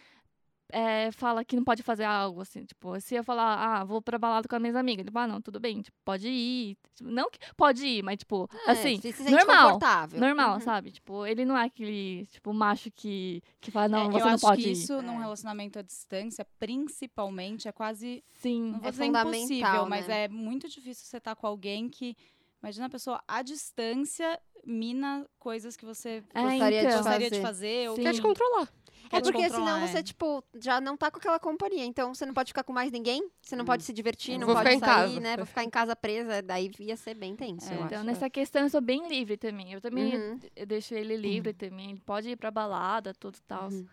[0.72, 2.64] é, fala que não pode fazer algo, assim.
[2.64, 5.40] Tipo, se eu falar, ah, vou pra balada com as minhas amigas, tipo, ah, não,
[5.40, 6.76] tudo bem, tipo, pode ir.
[6.94, 9.78] Tipo, não que pode ir, mas, tipo, assim, É, se sente normal,
[10.18, 10.60] normal, Uhum.
[10.60, 10.90] sabe?
[10.90, 14.34] Tipo, ele não é aquele, tipo, macho que, que fala, não, É, você eu não
[14.34, 14.72] acho pode que ir.
[14.72, 15.22] isso, num É.
[15.22, 18.72] relacionamento à distância, principalmente, é quase Sim.
[18.72, 20.24] Não vou É dizer fundamental, impossível, mas né?
[20.24, 22.16] é muito difícil você estar com alguém que.
[22.64, 26.96] Imagina a pessoa à distância mina coisas que você É, Gostaria de então.
[26.96, 27.42] gostaria de fazer.
[27.42, 27.90] fazer.
[27.90, 27.96] Ou.
[27.96, 28.72] Quer te controlar.
[29.10, 29.86] quer É te porque controlar, senão é.
[29.86, 31.84] você, tipo, já não tá com aquela companhia.
[31.84, 33.66] Então você não pode ficar com mais ninguém, você não Hum.
[33.66, 35.20] pode se divertir, não Vou pode ficar em sair, casa.
[35.20, 35.36] né?
[35.36, 36.40] Vou ficar em casa presa.
[36.40, 38.06] Daí ia ser bem tenso, É, eu Então, acho.
[38.06, 39.70] nessa questão, eu sou bem livre também.
[39.74, 40.40] Eu também Uhum.
[40.56, 41.90] eu deixo ele livre também.
[41.90, 43.68] Ele pode ir pra balada, tudo e tal.
[43.68, 43.86] Uhum.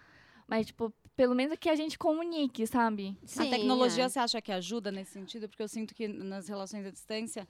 [0.47, 3.17] Mas, tipo, pelo menos que a gente comunique, sabe?
[3.25, 4.10] Sim, a tecnologia é.
[4.10, 5.47] você acha que ajuda nesse sentido?
[5.49, 7.45] Porque eu sinto que nas relações à distância,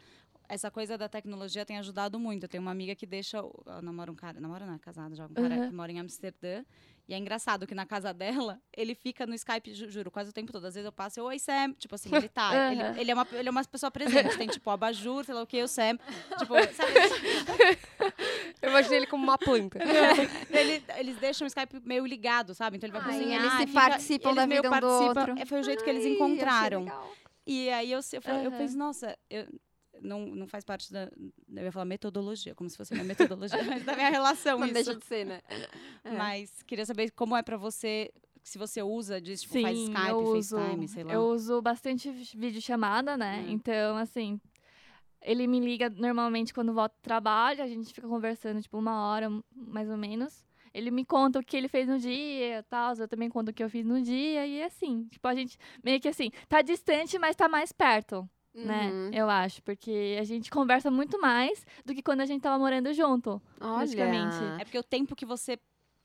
[0.53, 2.43] essa coisa da tecnologia tem ajudado muito.
[2.43, 3.37] Eu tenho uma amiga que deixa.
[3.37, 4.39] Ela namora um cara.
[4.39, 5.25] Namora não, é casada já.
[5.25, 5.69] Um cara Uhum.
[5.69, 6.63] que mora em Amsterdã.
[7.07, 10.33] E é engraçado que na casa dela, ele fica no Skype, ju- juro, quase o
[10.33, 10.65] tempo todo.
[10.65, 11.73] Às vezes eu passo, oi, Sam.
[11.73, 12.51] Tipo assim, ele tá.
[12.51, 12.71] Uhum.
[12.71, 14.37] ele, ele é uma, ele é uma pessoa presente.
[14.37, 15.97] Tem, tipo, abajur, sei lá o que, o Sam.
[16.37, 16.93] Tipo, sabe?
[18.61, 19.79] Eu imaginei ele como uma planta.
[20.49, 22.77] Ele- eles deixam o Skype meio ligado, sabe?
[22.77, 23.41] Então ele vai Ai, cozinhar.
[23.41, 25.35] eles se fica- participam eles da meio vida um do outro.
[25.39, 26.85] É, Foi o jeito que eles Ai, encontraram.
[27.45, 29.47] E aí eu, eu, falei- eu pensei, nossa, eu,
[30.01, 31.09] não, não faz parte da.
[31.49, 34.73] Eu ia falar metodologia, como se fosse uma metodologia, mas da minha relação Não isso.
[34.73, 35.41] deixa de ser, né?
[36.03, 36.11] É.
[36.17, 38.11] Mas queria saber como é pra você,
[38.43, 41.13] se você usa disso, tipo, Sim, faz Skype, uso, FaceTime, sei lá.
[41.13, 43.45] Eu uso bastante videochamada, né?
[43.47, 43.51] Hum.
[43.51, 44.39] Então, assim,
[45.21, 49.29] ele me liga normalmente quando volta do trabalho, a gente fica conversando, tipo, uma hora,
[49.55, 50.43] mais ou menos.
[50.73, 53.53] Ele me conta o que ele fez no dia e tal, eu também conto o
[53.53, 55.05] que eu fiz no dia, e assim.
[55.11, 58.89] Tipo, a gente meio que assim, tá distante, mas tá mais perto, né?
[58.91, 59.09] Uhum.
[59.13, 62.93] Eu acho, porque a gente conversa muito mais do que quando a gente tava morando
[62.93, 63.41] junto.
[63.57, 64.43] praticamente.
[64.43, 64.55] Olha.
[64.61, 65.57] É porque o tempo que você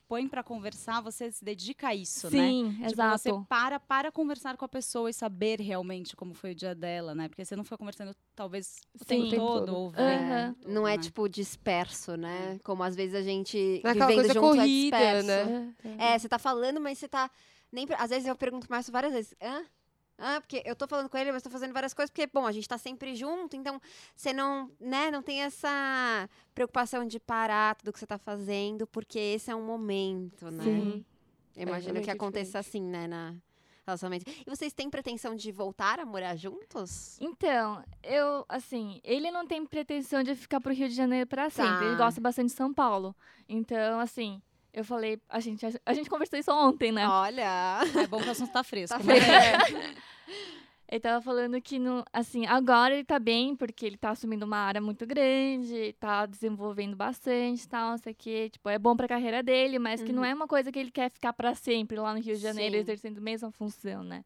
[0.07, 2.49] põe pra conversar, você se dedica a isso, né?
[2.49, 3.17] Sim, Tipo, exato.
[3.17, 7.13] você para para conversar com a pessoa e saber realmente como foi o dia dela,
[7.13, 7.27] né?
[7.27, 9.29] Porque você não foi conversando talvez o Sim.
[9.29, 11.03] tempo todo, vendo, Não é né?
[11.03, 12.57] tipo disperso, né?
[12.63, 15.27] Como às vezes a gente Não é vivendo coisa junto corrida, é disperso.
[15.27, 15.75] né?
[15.97, 17.29] É, você tá falando, mas você tá.
[17.69, 19.35] Nem, às vezes eu pergunto Márcio várias vezes.
[19.41, 19.65] Hã?
[20.19, 20.41] Hã?
[20.41, 22.67] Porque eu tô falando com ele, mas tô fazendo várias coisas, porque, bom, a gente
[22.67, 23.79] tá sempre junto, então
[24.15, 29.19] você não, né, não tem essa preocupação de parar tudo que você tá fazendo, porque
[29.19, 30.63] esse é um momento, né?
[30.63, 31.05] Sim.
[31.55, 33.35] Eu imagino que é aconteça assim, né, na
[33.85, 34.29] relacionamento.
[34.45, 37.17] E vocês têm pretensão de voltar a morar juntos?
[37.21, 41.85] Então, eu, assim, ele não tem pretensão de ficar pro Rio de Janeiro pra sempre.
[41.85, 42.03] Ele Tá.
[42.05, 43.15] gosta bastante de São Paulo.
[43.47, 44.41] Então, assim,
[44.77, 47.07] eu falei, a gente, a, gente conversou isso ontem, né?
[47.07, 47.79] Olha!
[47.95, 48.97] É bom que o assunto tá fresco.
[48.97, 50.03] Tá mas- fresco.
[50.89, 54.55] Ele tava falando que, no, assim, agora ele tá bem, porque ele tá assumindo uma
[54.59, 58.49] área muito grande, tá desenvolvendo bastante e tal, não sei o quê.
[58.49, 60.29] Tipo, é bom pra carreira dele, mas que não Uhum.
[60.29, 62.79] é uma coisa que ele quer ficar pra sempre lá no Rio de Janeiro, Sim.
[62.79, 64.23] exercendo a mesma função, né?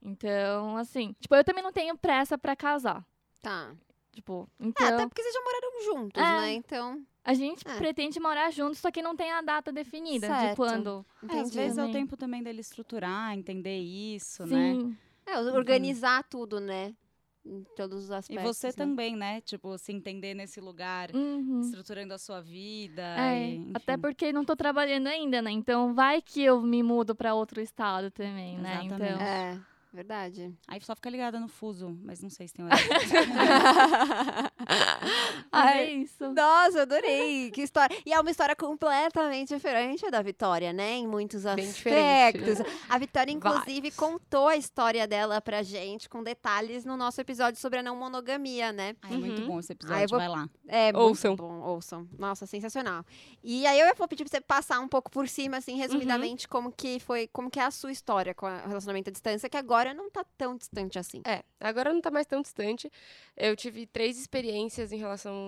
[0.00, 3.04] Então, assim, tipo, eu também não tenho pressa pra casar.
[3.42, 3.74] Tá.
[4.12, 4.86] Tipo, É, então...
[4.86, 6.26] até porque vocês já moraram juntos, É.
[6.40, 6.52] né?
[6.54, 7.76] Então, A gente É.
[7.76, 10.56] pretende morar juntos, só que não tem a data definida de Certo.
[10.56, 11.06] quando.
[11.28, 11.92] É, às vezes é o Também.
[11.92, 14.72] tempo também dele estruturar, entender isso, né?
[14.74, 14.96] Sim.
[15.26, 16.92] É, organizar tudo, né?
[17.46, 18.56] Em todos os E aspectos.
[18.56, 18.72] você né?
[18.72, 19.40] também, né?
[19.42, 21.60] Tipo, se entender nesse lugar, Uhum.
[21.60, 23.02] estruturando a sua vida.
[23.16, 25.50] É, e, até porque não tô trabalhando ainda, né?
[25.52, 28.80] Então vai que eu me mudo pra outro estado também, né?
[28.84, 29.14] Exatamente.
[29.14, 29.22] Então.
[29.26, 29.58] É,
[29.92, 30.52] verdade.
[30.68, 32.84] Aí só fica ligada no fuso, mas não sei se tem horário.
[35.52, 36.32] Mas é Ai, isso.
[36.32, 37.50] Nossa, adorei!
[37.50, 37.96] Que história.
[38.06, 40.92] E é uma história completamente diferente da Vitória, né?
[40.92, 41.76] Em muitos Bem aspectos.
[42.56, 42.80] diferente.
[42.88, 43.96] A Vitória, inclusive, Vários.
[43.96, 48.72] contou a história dela pra gente, com detalhes, no nosso episódio sobre a não monogamia,
[48.72, 48.94] né?
[49.02, 49.48] Ai, é muito Uhum.
[49.48, 50.48] bom esse Ah, episódio, vou- vai lá.
[50.68, 51.30] É Ouçam.
[51.32, 52.08] muito bom, ouçam.
[52.18, 53.04] Nossa, sensacional.
[53.42, 56.70] E aí eu vou pedir pra você passar um pouco por cima, assim, resumidamente, como
[56.70, 59.92] que foi, como que é a sua história com o relacionamento à distância, que agora
[59.94, 61.22] não tá tão distante assim.
[61.26, 62.90] É, agora não tá mais tão distante.
[63.36, 65.39] Eu tive três experiências em relação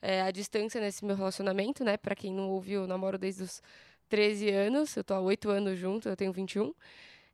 [0.00, 1.96] é, à distância nesse meu relacionamento, né?
[1.96, 3.62] Pra quem não ouviu, eu namoro desde os
[4.08, 4.96] 13 anos.
[4.96, 6.74] Eu tô há 8 anos junto, eu tenho 21.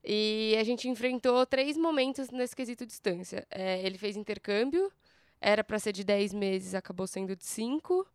[0.05, 3.47] E a gente enfrentou três momentos nesse quesito distância.
[3.51, 4.93] É, ele fez intercâmbio,
[5.41, 8.07] era pra ser de 10 meses, acabou sendo de 5.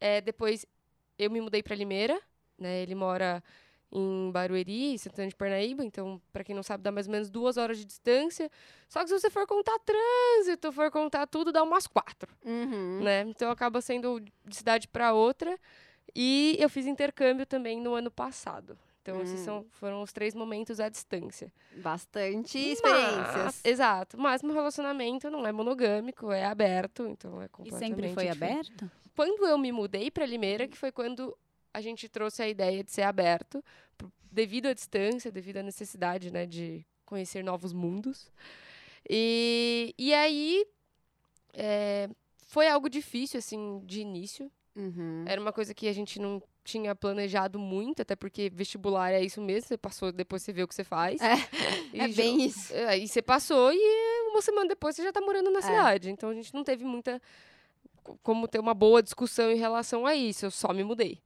[0.00, 0.64] É, depois
[1.18, 2.20] eu me mudei pra Limeira,
[2.58, 2.80] né?
[2.82, 3.42] Ele mora
[3.92, 7.56] em Barueri, Santana de Parnaíba, então, pra quem não sabe, dá mais ou menos duas
[7.56, 8.50] horas de distância.
[8.88, 13.00] Só que se você for contar trânsito, for contar tudo, dá umas quatro, Uhum.
[13.02, 13.22] né?
[13.22, 15.58] Então acaba sendo de cidade pra outra.
[16.14, 18.76] E eu fiz intercâmbio também no ano passado.
[19.02, 19.44] Então, esses Hum.
[19.44, 21.50] são, foram os três momentos à distância.
[21.76, 23.60] Bastante Mas- experiências.
[23.64, 24.18] exato.
[24.18, 28.70] Mas meu relacionamento não é monogâmico, é aberto, então é E completamente sempre foi diferente.
[28.72, 28.90] aberto?
[29.16, 31.36] Quando eu me mudei para Limeira, que foi quando
[31.72, 33.62] a gente trouxe a ideia de ser aberto,
[34.30, 38.30] devido à distância, devido à necessidade, né, de conhecer novos mundos.
[39.08, 40.64] E, e aí
[41.54, 42.08] é,
[42.46, 44.50] foi algo difícil, assim, de início.
[44.76, 45.24] Uhum.
[45.26, 49.40] Era uma coisa que a gente não tinha planejado muito, até porque vestibular é isso
[49.40, 51.20] mesmo, você passou, depois você vê o que você faz.
[51.20, 51.34] É,
[51.92, 52.72] E é já- bem isso.
[52.72, 55.62] é, Aí você passou e uma semana depois você já tá morando na É.
[55.62, 56.10] cidade.
[56.10, 57.20] Então a gente não teve muita.
[58.04, 60.46] co- Como ter uma boa discussão em relação a isso.
[60.46, 61.20] Eu só me mudei.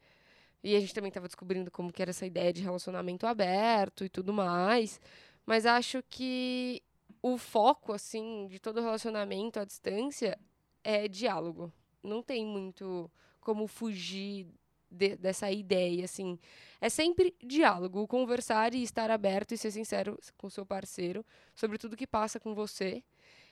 [0.65, 4.09] E a gente também tava descobrindo como que era essa ideia de relacionamento aberto e
[4.09, 5.01] tudo mais.
[5.47, 6.83] Mas acho que
[7.23, 10.39] o foco, assim, de todo relacionamento à distância
[10.83, 11.73] é diálogo.
[12.03, 13.11] Não tem muito
[13.43, 14.47] como fugir
[14.91, 16.39] de- dessa ideia, assim.
[16.81, 21.25] É sempre diálogo, conversar e estar aberto e ser sincero com o seu parceiro
[21.55, 23.05] sobre tudo que passa com você.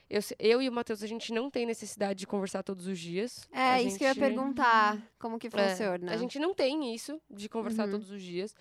[0.09, 3.47] Eu, eu e o Matheus, a gente não tem necessidade de conversar todos os dias.
[3.51, 5.01] É, A isso que eu ia gente- perguntar.
[5.17, 6.11] Como que É, funciona?
[6.11, 7.91] a gente não tem isso de conversar Uhum.
[7.91, 8.55] todos os dias.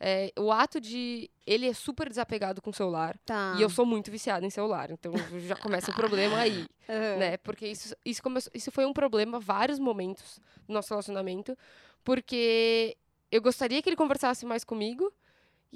[0.00, 1.30] É, o ato de.
[1.46, 3.16] Ele é super desapegado com o celular.
[3.24, 3.54] Tá.
[3.58, 4.90] E eu sou muito viciada em celular.
[4.90, 5.12] Então
[5.46, 6.66] já começa o problema aí.
[6.88, 7.16] Aham.
[7.18, 7.36] né?
[7.38, 11.56] Porque isso, isso, começou, isso foi um problema vários momentos do nosso relacionamento,
[12.02, 12.96] porque
[13.30, 15.12] eu gostaria que ele conversasse mais comigo.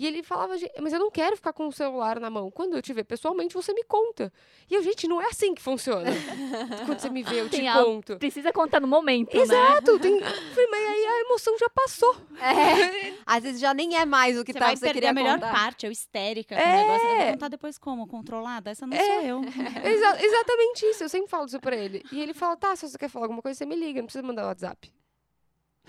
[0.01, 2.53] E ele falava, "Gente, mas eu não quero ficar com o celular na mão.
[2.53, 4.33] Quando eu te ver pessoalmente, você me conta.
[4.71, 6.09] E eu, gente, não é assim que funciona.
[6.87, 8.17] Quando você me vê, eu te Tem algo- conto.
[8.17, 9.43] Precisa contar no momento, né?
[9.43, 10.15] Exato, tem...
[10.19, 12.17] eu falei, mas aí a emoção já passou.
[12.41, 15.11] É, às vezes já nem é mais o que Você tá, vai você perder queria
[15.11, 15.51] a melhor contar.
[15.53, 16.63] parte, eu histérica É.
[16.63, 17.09] o negócio.
[17.09, 18.07] Eu vou contar depois como?
[18.07, 18.71] Controlada?
[18.71, 19.41] Essa não sou eu.
[19.85, 22.05] Exa- exatamente isso, eu sempre falo isso pra ele.
[22.13, 24.25] E ele fala, tá, se você quer falar alguma coisa, você me liga, não precisa
[24.25, 24.93] mandar WhatsApp.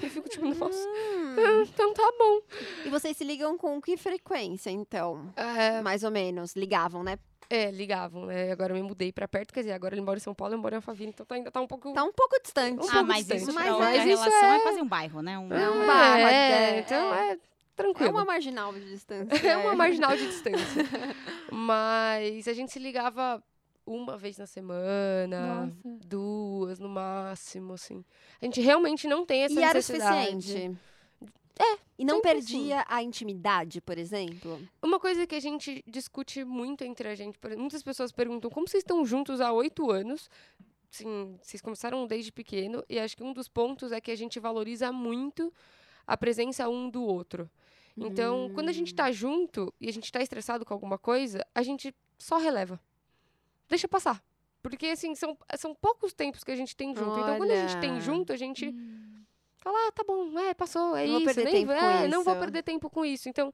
[0.02, 1.64] Eu fico tipo, nossa, Hum.
[1.74, 2.42] então tá bom.
[2.86, 5.32] E vocês se ligam com que frequência, então?
[5.36, 6.56] É, Mais ou menos.
[6.56, 7.18] Ligavam, né?
[7.50, 8.52] É, ligavam, né?
[8.52, 10.60] Agora eu me mudei pra perto, quer dizer, agora ele mora em São Paulo, eu
[10.60, 11.92] moro em Alphaville, então tá, ainda tá um pouco...
[11.94, 12.80] Tá um pouco distante.
[12.80, 13.42] Um ah, pouco mas distante.
[13.42, 14.56] isso Mas é- mas isso relação é...
[14.58, 15.40] é- quase um bairro, né?
[15.40, 15.52] Um...
[15.52, 17.30] É um bairro, é, é, então é.
[17.30, 17.38] é É
[17.76, 18.12] tranquilo.
[18.12, 19.28] uma marginal de distância.
[19.50, 20.86] É uma marginal de distância.
[21.52, 23.42] Mas a gente se ligava
[23.90, 26.00] uma vez na semana, Nossa.
[26.06, 28.06] duas no máximo, assim.
[28.42, 30.42] A gente realmente não tem essa E era o necessidade.
[30.42, 30.78] suficiente?
[31.60, 31.78] É.
[31.98, 34.62] E não perdia a intimidade, por exemplo?
[34.82, 38.82] Uma coisa que a gente discute muito entre a gente, muitas pessoas perguntam como vocês
[38.82, 40.30] estão juntos há oito anos.
[40.90, 44.40] Sim, vocês começaram desde pequeno, e acho que um dos pontos é que a gente
[44.40, 45.54] valoriza muito
[46.08, 47.50] a presença um do outro.
[47.98, 51.62] Então, quando a gente tá junto e a gente tá estressado com alguma coisa, a
[51.62, 52.80] gente só releva.
[53.70, 54.22] Deixa passar.
[54.62, 57.20] Porque, assim, são, são poucos tempos que a gente tem junto.
[57.20, 58.02] Então, quando a gente tem Olha.
[58.02, 58.74] junto, a gente
[59.58, 61.26] fala, ah, tá bom, é, passou, é Não vou isso.
[61.34, 62.42] perder nem, tempo com é, não vou isso.
[62.42, 63.30] perder tempo com isso.
[63.30, 63.54] Então,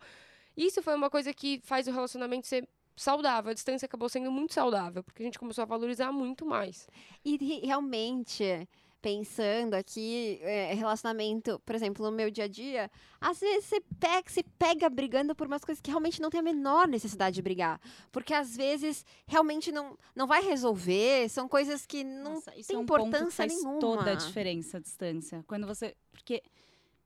[0.58, 3.52] isso foi uma coisa que faz o relacionamento ser saudável.
[3.52, 6.88] A distância acabou sendo muito saudável, porque a gente começou a valorizar muito mais.
[7.24, 8.68] E re- realmente,
[9.06, 12.90] pensando aqui, é, relacionamento, por exemplo, no meu dia a dia,
[13.22, 16.44] às vezes você pega, você pega brigando por umas coisas que realmente não tem a
[16.44, 17.80] menor necessidade de brigar.
[18.12, 22.78] Porque às vezes realmente não, não vai resolver, são coisas que não Nossa, isso tem
[22.78, 23.80] é um ponto importância faz nenhuma.
[23.80, 25.46] toda a diferença a distância.
[25.46, 25.96] Quando você.
[26.12, 26.42] Porque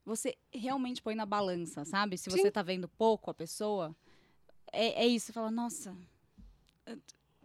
[0.06, 2.18] você realmente põe na balança, sabe?
[2.18, 2.52] Se você Sim.
[2.52, 3.94] tá vendo pouco a pessoa,
[4.72, 5.26] é, é isso.
[5.26, 5.94] Você fala, nossa.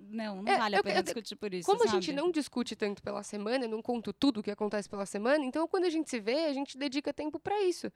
[0.05, 1.67] Eu- Não, não É, vale a eu- pena eu- discutir por isso.
[1.71, 2.17] Como a gente sabe?
[2.17, 5.67] não discute tanto pela semana, eu não conto tudo o que acontece pela semana, então
[5.67, 7.91] quando a gente se vê, a gente dedica tempo pra isso.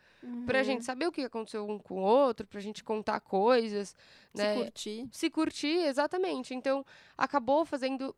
[0.46, 0.64] Pra Uhum.
[0.64, 3.94] gente saber o que aconteceu um com o outro, pra gente contar coisas,
[4.34, 4.54] se né?
[4.56, 5.08] curtir.
[5.12, 6.54] se curtir, exatamente.
[6.54, 6.84] Então,
[7.16, 8.14] acabou fazendo.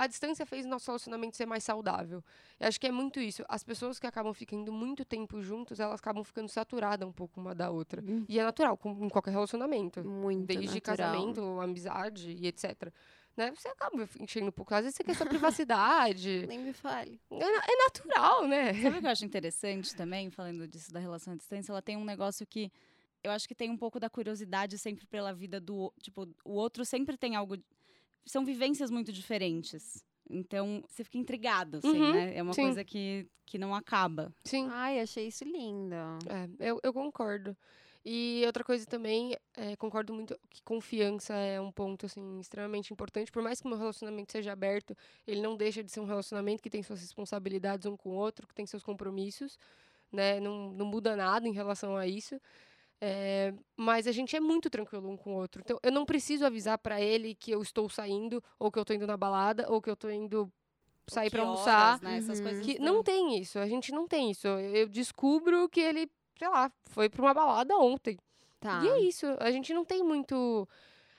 [0.00, 2.22] A distância fez o nosso relacionamento ser mais saudável.
[2.60, 3.42] Eu acho que é muito isso.
[3.48, 7.52] As pessoas que acabam ficando muito tempo juntos, elas acabam ficando saturadas um pouco uma
[7.52, 8.00] da outra.
[8.06, 8.24] Hum.
[8.28, 10.04] E é natural, como em qualquer relacionamento.
[10.08, 10.96] Muito Desde natural.
[10.96, 12.92] casamento, amizade e etc.
[13.38, 13.52] Né?
[13.54, 14.74] Você acaba enchendo um pouco.
[14.74, 16.44] Às vezes você quer sua privacidade.
[16.48, 17.20] Nem me fale.
[17.30, 18.74] É, é natural, né?
[18.74, 21.70] Sabe o que eu acho interessante também, falando disso da relação à distância?
[21.70, 22.68] Ela tem um negócio que
[23.22, 25.94] eu acho que tem um pouco da curiosidade sempre pela vida do.
[26.02, 27.56] Tipo, o outro sempre tem algo.
[28.26, 30.04] São vivências muito diferentes.
[30.30, 32.36] Então, você fica intrigado, assim, Uhum, né?
[32.36, 32.62] É uma sim.
[32.62, 34.32] coisa que, que não acaba.
[34.44, 34.68] Sim.
[34.70, 35.94] Ai, achei isso lindo.
[36.28, 37.56] É, eu, eu concordo.
[38.04, 43.30] E outra coisa também, é, concordo muito que confiança é um ponto assim extremamente importante.
[43.30, 46.62] Por mais que o meu relacionamento seja aberto, ele não deixa de ser um relacionamento
[46.62, 49.58] que tem suas responsabilidades um com o outro, que tem seus compromissos,
[50.12, 50.40] né?
[50.40, 52.40] Não, não muda nada em relação a isso.
[53.00, 55.62] É, mas a gente é muito tranquilo um com o outro.
[55.64, 58.92] Então, eu não preciso avisar pra ele que eu estou saindo, ou que eu tô
[58.92, 60.52] indo na balada, ou que eu tô indo
[61.08, 61.88] sair pra almoçar.
[61.90, 62.16] horas, né?
[62.18, 62.44] Essas Uhum.
[62.44, 62.66] coisas.
[62.66, 64.46] Que não tem isso, a gente não tem isso.
[64.46, 68.18] Eu eu descubro que ele, sei lá, foi pra uma balada ontem.
[68.60, 68.82] Tá.
[68.82, 70.68] E é isso, a gente não tem muito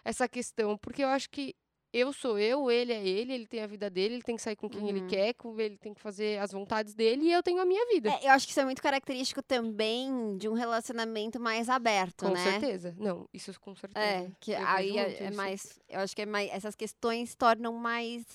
[0.04, 1.56] essa questão, porque eu acho que
[1.92, 4.56] eu sou eu, ele é ele, ele tem a vida dele, ele tem que sair
[4.56, 5.08] com quem ele Uhum.
[5.08, 8.10] quer, com ele tem que fazer as vontades dele e eu tenho a minha vida.
[8.22, 12.32] É, eu acho que isso é muito característico também de um relacionamento mais aberto, com
[12.32, 12.44] né?
[12.44, 12.96] certeza.
[12.98, 14.06] Não, isso com certeza.
[14.06, 15.80] É, que Eu aí é, é mais.
[15.90, 16.50] Eu acho que é mais.
[16.52, 18.26] Essas questões tornam mais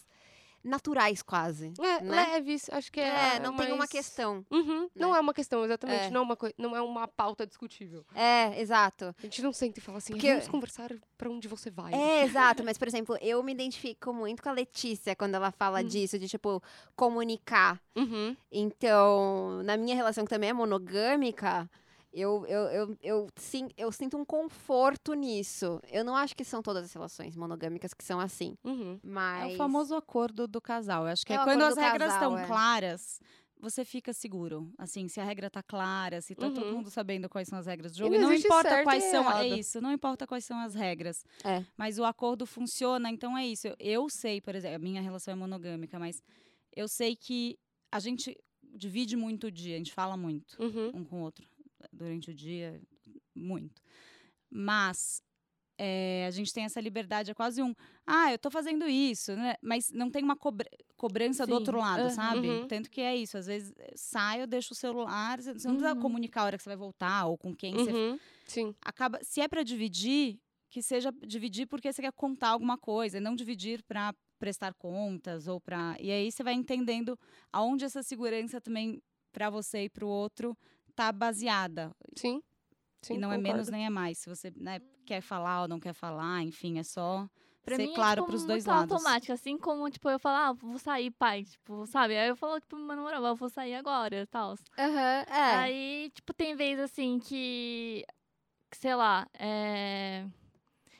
[0.65, 1.73] naturais, quase.
[1.79, 2.27] É, né?
[2.33, 3.39] leves, acho que É, é.
[3.41, 4.45] não tem uma mais- questão.
[4.51, 5.19] Uhum, Não né?
[5.19, 6.05] é uma questão, exatamente.
[6.07, 6.11] É.
[6.11, 8.05] Não, é uma não é uma pauta discutível.
[8.15, 9.15] É, exato.
[9.19, 11.93] A gente não senta e fala assim, Porque- vamos conversar pra onde você vai.
[11.93, 12.65] É, exato.
[12.65, 15.85] Mas, por exemplo, eu me identifico muito com a Letícia quando ela fala Hum.
[15.85, 16.63] disso, de, tipo,
[16.97, 17.81] comunicar.
[17.95, 18.35] Uhum.
[18.51, 21.69] Então, na minha relação que também é monogâmica,
[22.15, 25.81] eu, eu, eu, eu, sim, eu sinto um conforto nisso.
[25.91, 28.57] Eu não acho que são todas as relações monogâmicas que são assim.
[28.65, 28.99] Uhum.
[29.03, 29.51] Mas.
[29.53, 31.05] É o famoso acordo do casal.
[31.07, 32.47] Eu acho que É é, quando as regras casal, estão é.
[32.47, 33.21] claras,
[33.59, 34.71] você fica seguro.
[34.79, 36.73] Assim, se a regra tá clara, se tá todo Uhum.
[36.77, 38.15] mundo sabendo quais são as regras do E jogo.
[38.15, 39.33] não não existe importa quais e são.
[39.33, 41.25] É isso, não importa quais são as regras.
[41.43, 41.65] É.
[41.77, 43.67] Mas o acordo funciona, então é isso.
[43.69, 46.23] Eu, eu sei, por exemplo, a minha relação é monogâmica, mas
[46.77, 47.59] eu sei que
[47.91, 48.37] a gente
[48.77, 50.91] divide muito o dia, a gente fala muito Uhum.
[50.95, 51.47] um com o outro
[51.95, 52.81] durante o dia,
[53.35, 53.83] muito.
[54.51, 55.23] Mas
[55.79, 57.75] é, a gente tem essa liberdade, é quase um,
[58.07, 59.55] ah, eu tô fazendo isso, né?
[59.63, 62.11] Mas não tem uma cobra- cobrança do Sim, outro lado, aham.
[62.11, 62.63] sabe?
[62.63, 62.69] Uhum.
[62.69, 65.95] Tanto que é isso, às vezes eh, sai, eu deixo o celular, você não precisa
[65.95, 65.97] Uhum.
[65.97, 68.21] comunicar a hora que você vai voltar ou com quem você Uhum.
[68.47, 68.77] Sim.
[68.85, 70.39] acaba, se é para dividir,
[70.71, 75.61] que seja dividir porque você quer contar alguma coisa, não dividir para prestar contas ou
[75.61, 77.19] para e aí você vai entendendo
[77.53, 79.01] aonde essa segurança também
[79.33, 80.57] para você e para o outro
[80.95, 82.43] tá baseada Sim.
[83.03, 83.43] Sim, e não é concordo.
[83.43, 86.83] menos nem é mais se você né, quer falar ou não quer falar enfim é
[86.83, 87.29] só
[87.65, 90.11] Pra ser mim, claro é, tipo, para os dois muito lados automático, assim como, tipo,
[90.11, 92.15] eu falar, ah, vou sair, pai, tipo, sabe?
[92.15, 94.55] Aí eu falo, tipo, meu namorado, eu vou sair agora e tal.
[94.79, 95.55] Aham, é.
[95.57, 98.05] Aí, tipo, tem vez assim que,
[98.71, 100.27] que, sei lá, é,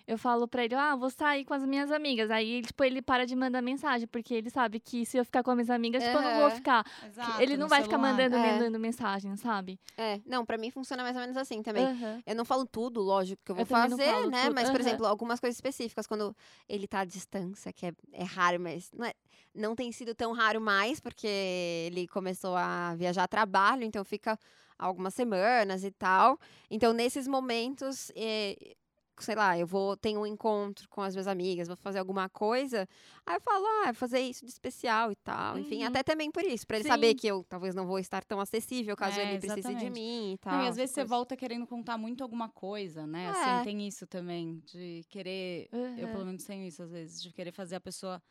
[0.07, 2.31] eu falo pra ele, ah, vou sair com as minhas amigas.
[2.31, 5.51] Aí, tipo, ele para de mandar mensagem, porque ele sabe que se eu ficar com
[5.51, 6.85] as minhas amigas, tipo, eu não vou ficar.
[7.07, 8.13] Exato, ele não vai ficar celular.
[8.13, 8.53] mandando, É.
[8.53, 9.79] mandando mensagem, sabe?
[9.97, 11.85] É, não, pra mim funciona mais ou menos assim também.
[11.87, 12.23] Aham.
[12.27, 14.45] Eu não falo tudo, lógico, que eu vou Eu fazer, né?
[14.45, 14.89] tudo, Mas, por aham.
[14.89, 16.37] exemplo, algumas coisas específicas, quando
[16.69, 19.15] ele tá à distância, que é, é raro, mas não, é-
[19.55, 24.39] não tem sido tão raro mais, porque ele começou a viajar a trabalho, então fica
[24.79, 26.39] algumas semanas e tal.
[26.71, 28.75] Então, nesses momentos, eh,
[29.23, 32.89] sei lá, eu vou, tenho um encontro com as minhas amigas, vou fazer alguma coisa,
[33.27, 35.59] aí eu falo, ah, vou fazer isso de especial e tal.
[35.59, 35.89] Enfim, Uhum.
[35.89, 37.15] até também por isso, pra ele saber Sim.
[37.17, 40.01] que eu talvez não vou estar tão acessível caso É, ele precise de exatamente.
[40.01, 40.55] mim e tal.
[40.55, 41.11] Não, e às vezes você coisas.
[41.11, 43.27] volta querendo contar muito alguma coisa, né?
[43.27, 43.31] É.
[43.31, 46.13] Assim, tem isso também, de querer Eu, Aham.
[46.13, 48.23] pelo menos, tenho isso às vezes, de querer fazer a pessoa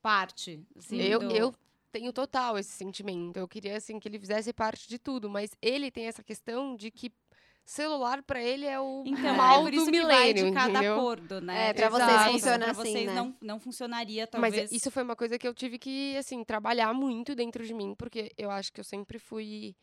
[0.00, 0.66] parte.
[0.76, 1.54] Assim, Eu, do- eu
[1.90, 3.36] tenho total esse sentimento.
[3.36, 5.28] Eu queria, assim, que ele fizesse parte de tudo.
[5.30, 7.10] Mas ele tem essa questão de que
[7.64, 10.52] celular pra ele é o Então, mal é por do isso que vai milênio, de
[10.52, 10.94] cada entendeu?
[10.94, 11.68] acordo, né?
[11.68, 13.14] É, pra vocês funciona pra assim, vocês né?
[13.14, 14.72] não, não funcionaria, Mas talvez.
[14.72, 17.94] é- isso foi uma coisa que eu tive que, assim, trabalhar muito dentro de mim,
[17.96, 19.74] porque eu acho que eu sempre fui.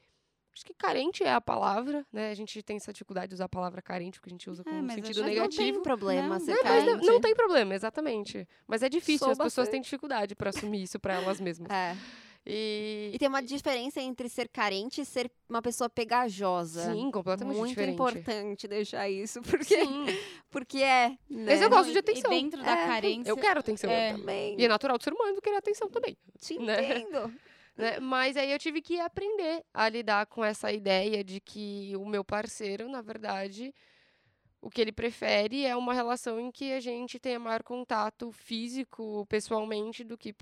[0.52, 2.32] Acho que carente é a palavra, né?
[2.32, 4.70] A gente tem essa dificuldade de usar a palavra carente, porque a gente usa com
[4.72, 5.58] É, um mas sentido que Não negativo.
[5.74, 7.08] tem problema Não, ser Não, mas não, carente.
[7.08, 8.48] não tem problema, exatamente.
[8.68, 9.72] Mas é difícil, Sou as pessoas bastante.
[9.72, 11.70] têm dificuldade pra assumir isso pra elas mesmas.
[11.72, 11.96] É.
[12.46, 13.12] E.
[13.14, 16.92] E tem uma diferença entre ser carente e ser uma pessoa pegajosa.
[16.92, 17.94] Sim, completamente Muito diferente.
[17.94, 20.06] importante deixar isso, porque, Sim.
[20.50, 21.18] porque é.
[21.30, 21.66] Mas né?
[21.66, 22.32] eu gosto de atenção.
[22.32, 23.30] E dentro da É, carência.
[23.30, 23.90] Eu quero atenção.
[23.92, 24.14] É.
[24.14, 24.60] também.
[24.60, 26.18] E é natural do ser humano querer atenção também.
[26.40, 27.00] Te né?
[27.00, 27.34] entendo.
[27.78, 28.00] né?
[28.00, 32.24] Mas aí eu tive que aprender a lidar com essa ideia de que o meu
[32.24, 33.74] parceiro, na verdade,
[34.62, 39.26] o que ele prefere é uma relação em que a gente tenha maior contato físico,
[39.28, 40.36] pessoalmente, do que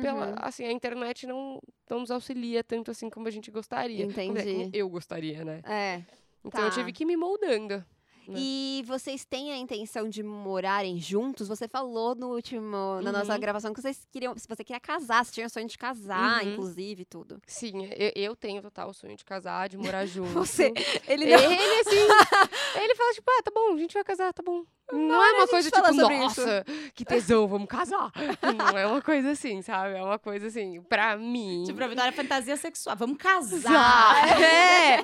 [0.00, 0.28] pela.
[0.28, 0.34] Uhum.
[0.38, 4.04] Assim, a internet não, não nos auxilia tanto assim como a gente gostaria.
[4.04, 4.42] Entendi.
[4.42, 5.60] Como eu gostaria, né?
[5.64, 6.02] É.
[6.44, 6.74] Então eu Tá.
[6.76, 7.84] tive que ir me moldando.
[8.30, 8.38] Né?
[8.40, 11.48] E vocês têm a intenção de morarem juntos?
[11.48, 13.40] Você falou no último, na nossa Uhum.
[13.40, 16.52] gravação que vocês queriam, se você queria casar, você tinha o sonho de casar, Uhum.
[16.52, 17.40] inclusive, tudo.
[17.46, 20.32] Sim, eu, eu tenho total sonho de casar, de morar junto.
[20.32, 20.72] Você,
[21.08, 21.96] ele Ele, assim,
[22.82, 24.64] ele fala, tipo, ah, tá bom, a gente vai casar, tá bom.
[24.92, 28.12] Não é uma coisa tipo, nossa, que tesão, vamos casar.
[28.54, 29.96] Não é uma coisa assim, sabe?
[29.96, 31.64] É uma coisa assim, pra mim.
[31.64, 32.94] Tipo, a Vitória é fantasia sexual.
[32.94, 33.16] Vamos.
[33.16, 34.38] Casar.
[34.40, 35.00] É.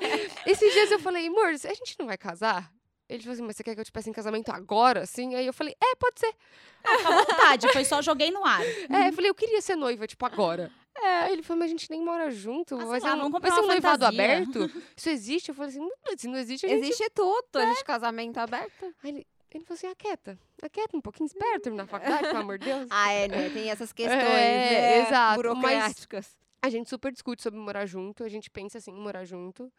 [0.47, 2.71] Esses dias eu falei, amor, a gente não vai casar?
[3.11, 5.35] Ele falou assim, mas você quer que eu te peça em casamento agora, assim?
[5.35, 6.33] Aí eu falei, é, pode ser.
[6.81, 8.61] Fica à vontade, foi só joguei no ar.
[8.91, 10.71] É, eu falei, eu queria ser noiva, tipo, agora.
[11.03, 12.77] Aí ele falou, mas a gente nem mora junto.
[12.79, 14.71] Ah, vai ser lá, um, vamos vai ser um uma noivado fantasia." aberto?
[14.97, 15.49] Isso existe?
[15.49, 18.95] Eu falei assim, "Não, se não existe, a gente Existe tudo, de casamento aberto.
[19.03, 22.59] Aí ele, ele falou assim, aquieta, aquieta um pouquinho, espera terminar a faculdade, pelo amor
[22.59, 22.87] de Deus.
[22.91, 23.51] Ah, é, né?
[23.51, 26.37] Tem essas questões É, né, exato, burocráticas.
[26.63, 29.73] A gente super discute sobre morar junto, a gente pensa assim em morar junto.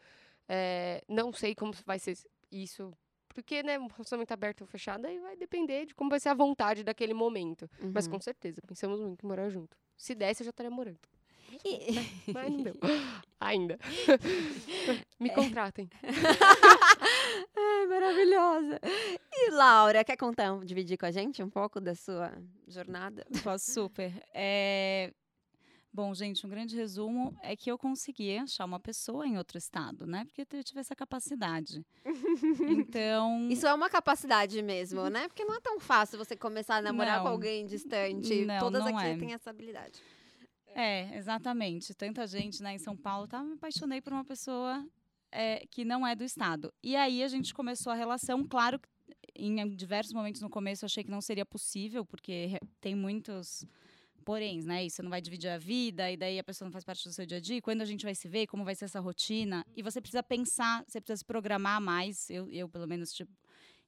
[0.49, 2.17] É, não sei como vai ser
[2.51, 2.91] isso,
[3.33, 6.33] porque, né, um relacionamento aberto ou fechado, aí vai depender de como vai ser a
[6.33, 7.69] vontade daquele momento.
[7.93, 8.13] Mas Uhum.
[8.13, 9.77] com certeza, pensamos muito em morar junto.
[9.97, 10.99] Se desse, eu já estaria morando.
[11.65, 12.73] E- Mas não deu.
[13.39, 13.77] Ainda.
[15.19, 15.33] Me É.
[15.33, 15.89] contratem.
[17.55, 18.79] Ai, maravilhosa.
[19.33, 22.31] E Laura, quer contar, dividir com a gente um pouco da sua
[22.67, 23.25] jornada?
[23.43, 24.11] Posso super.
[24.33, 25.11] É,
[25.93, 30.07] Bom, gente, um grande resumo é que eu consegui achar uma pessoa em outro estado,
[30.07, 30.23] né?
[30.23, 31.85] Porque eu tive essa capacidade.
[32.61, 33.47] Então.
[33.51, 35.27] Isso é uma capacidade mesmo, né?
[35.27, 37.31] Porque não é tão fácil você começar a namorar com Não.
[37.33, 38.45] alguém distante.
[38.45, 39.17] Não, Todas não aqui é.
[39.17, 40.01] têm essa habilidade.
[40.73, 41.93] É, exatamente.
[41.93, 43.43] Tanta gente né, em São Paulo, tá?
[43.43, 44.85] Me apaixonei por uma pessoa
[45.29, 46.73] é, que não é do estado.
[46.81, 48.87] E aí a gente começou a relação, claro, que
[49.35, 53.65] em diversos momentos no começo eu achei que não seria possível, porque tem muitos
[54.21, 54.85] poréns, né?
[54.85, 57.13] Isso, você não vai dividir a vida, e daí a pessoa não faz parte do
[57.13, 57.61] seu dia a dia.
[57.61, 59.65] Quando a gente vai se ver, como vai ser essa rotina?
[59.75, 62.29] E você precisa pensar, você precisa se programar mais.
[62.29, 63.31] Eu, eu pelo menos, tipo.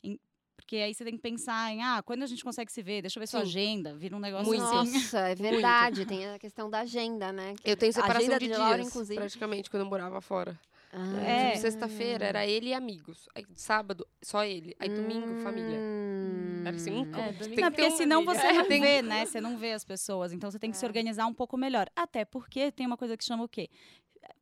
[0.03, 0.19] em-
[0.55, 3.01] porque aí você tem que pensar em, ah, quando a gente consegue se ver?
[3.01, 3.47] Deixa eu ver sua Sim.
[3.47, 3.95] agenda.
[3.97, 4.63] Vira um negócio Muito.
[4.63, 4.75] assim.
[4.93, 6.05] Nossa, é verdade.
[6.05, 7.55] Tem a questão da agenda, né?
[7.65, 9.15] Eu tenho separação agenda de de dias, Laura, inclusive.
[9.19, 10.57] praticamente, quando eu morava fora.
[10.95, 11.21] Ah.
[11.23, 11.47] É.
[11.49, 13.27] Tipo, sexta-feira era ele e amigos.
[13.33, 14.75] Aí, sábado, só ele.
[14.79, 15.77] Aí domingo, família.
[15.79, 16.61] Hum.
[16.65, 18.41] Era assim, um É, tem domingo- que Não, ter porque senão família.
[18.41, 19.25] você É, não tem- vê, né?
[19.25, 20.31] Você não vê as pessoas.
[20.31, 20.87] Então você tem que se É.
[20.87, 21.87] organizar um pouco melhor.
[21.95, 23.69] Até porque tem uma coisa que chama o quê?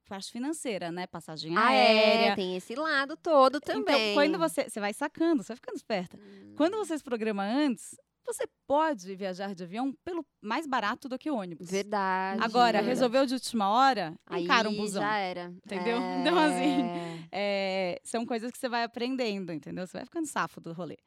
[0.09, 1.07] Parte financeira, né?
[1.07, 2.31] Passagem Ah, aérea.
[2.31, 4.11] é, tem esse lado todo também.
[4.11, 4.69] Então, quando você.
[4.69, 6.17] Você vai sacando, você vai ficando esperta.
[6.17, 6.53] Hum.
[6.57, 7.95] Quando você se programa antes,
[8.25, 11.69] você pode viajar de avião pelo mais barato do que ônibus.
[11.69, 12.41] Verdade.
[12.43, 15.01] Agora, resolveu de última hora, Aí encara um busão.
[15.01, 15.53] já era.
[15.65, 15.97] Entendeu?
[16.01, 16.21] É...
[16.21, 19.85] Então, assim, É, são coisas que você vai aprendendo, entendeu?
[19.87, 20.97] Você vai ficando safo do rolê.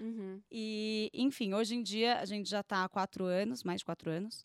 [0.00, 0.40] Uhum.
[0.50, 4.10] E, enfim, hoje em dia a gente já está há quatro anos, mais de quatro
[4.10, 4.44] anos.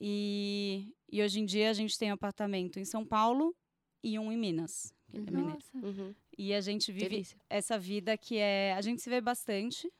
[0.00, 3.54] E, e hoje em dia a gente tem um apartamento em São Paulo
[4.02, 4.92] e um em Minas.
[5.10, 5.48] que é mineiro.
[5.48, 5.76] Nossa.
[5.86, 6.14] Uhum.
[6.36, 7.38] E a gente vive Delícia.
[7.48, 8.74] essa vida que é.
[8.74, 9.90] A gente se vê bastante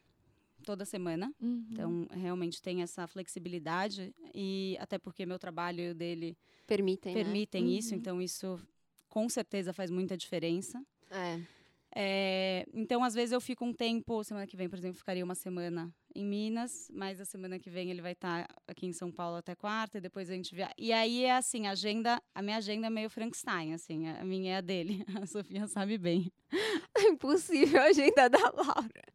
[0.65, 1.33] toda semana.
[1.41, 1.67] Uhum.
[1.71, 4.15] Então, realmente tem essa flexibilidade.
[4.35, 6.37] E até porque meu trabalho e o dele
[6.67, 7.93] Permitem, permitem isso.
[7.93, 8.01] Uhum.
[8.01, 8.59] Então, isso
[9.09, 10.85] com certeza faz muita diferença.
[11.11, 11.47] né?
[11.97, 15.37] É, então, às vezes eu fico um tempo, semana que vem, por exemplo, ficaria uma
[15.37, 19.37] semana em Minas, mas a semana que vem ele vai estar aqui em São Paulo
[19.37, 20.71] até quarta, e depois a gente via.
[20.77, 24.55] E aí é assim, a agenda, a minha agenda é meio Frankenstein, assim, a minha
[24.55, 25.05] é a dele.
[25.23, 26.33] A Sofia sabe bem.
[26.51, 27.03] É.
[27.09, 29.14] Impossível a agenda da Laura.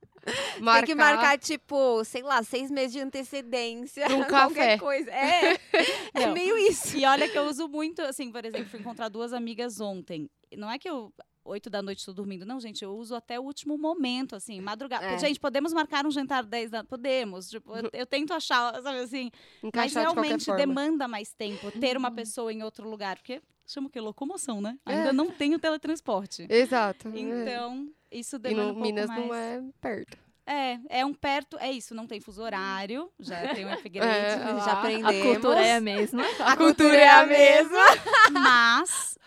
[0.62, 4.06] Marcar, Tem que marcar, tipo, sei lá, seis meses de antecedência.
[4.16, 4.78] Um café.
[4.78, 5.10] coisa.
[5.12, 5.54] É,
[6.14, 6.34] é Não.
[6.34, 6.98] meio isso.
[6.98, 10.30] E olha que eu uso muito, assim, por exemplo, fui encontrar duas amigas ontem.
[10.56, 11.14] Não é que eu
[11.46, 15.06] oito da noite estou dormindo, não, gente, eu uso até o último momento, assim, madrugada.
[15.06, 15.18] É.
[15.18, 19.32] Gente, podemos marcar um jantar 10 da podemos, tipo, eu, eu tento achar, sabe assim,
[19.34, 20.60] Mas encaixar de qualquer realmente forma.
[20.60, 24.00] demanda mais tempo ter uma pessoa em outro lugar, porque chama o quê?
[24.00, 24.78] Locomoção, né?
[24.86, 24.94] É.
[24.94, 26.46] Ainda não tenho teletransporte.
[26.50, 27.08] Exato.
[27.08, 27.20] é.
[27.20, 29.26] Então, isso E demanda no um pouco Minas mais.
[29.28, 30.18] não é perto.
[30.52, 34.66] É, é um perto, é isso, não tem fuso horário, já tem um upgrade, É,
[34.66, 35.16] Já aprendemos.
[35.22, 36.24] A cultura é a mesma.
[36.44, 37.78] A cultura é a mesma.
[38.32, 39.18] mas,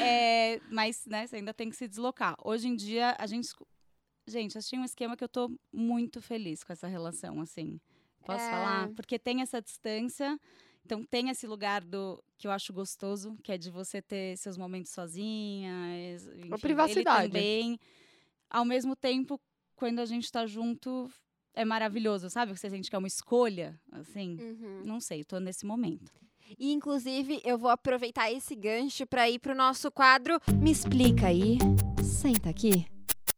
[0.00, 2.34] é, mas, né, você ainda tem que se deslocar.
[2.42, 3.48] Hoje em dia, a gente,
[4.26, 7.80] gente, achei um esquema que eu tô muito feliz com essa relação, assim,
[8.26, 8.50] posso É.
[8.50, 8.88] falar?
[8.96, 10.36] Porque tem essa distância,
[10.84, 14.56] então tem esse lugar do que eu acho gostoso, que é de você ter seus
[14.58, 15.70] momentos sozinha,
[16.16, 17.28] enfim, ele privacidade.
[17.28, 17.78] também.
[18.50, 19.40] Ao mesmo tempo,
[19.76, 21.10] quando a gente tá junto,
[21.54, 22.56] é maravilhoso, sabe?
[22.56, 24.36] Você sente que é uma escolha, assim.
[24.40, 24.82] Uhum.
[24.84, 26.12] Não sei, tô nesse momento.
[26.58, 31.28] E, inclusive, eu vou aproveitar esse gancho para ir para o nosso quadro Me Explica
[31.28, 31.56] aí.
[32.02, 32.86] Senta aqui.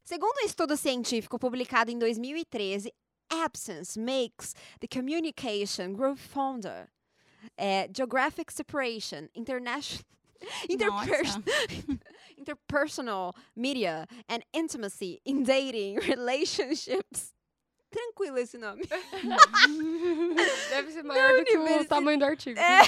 [0.04, 2.92] Segundo um estudo científico publicado em 2013,
[3.30, 6.88] absence makes the communication grow fonder.
[7.56, 10.04] É, geographic separation, international.
[10.68, 11.42] Interpers- Nossa.
[12.38, 17.32] Interpersonal media and intimacy in dating relationships.
[17.88, 18.82] Tranquilo esse nome.
[20.68, 22.58] Deve ser maior do que o tamanho do artigo.
[22.58, 22.82] É,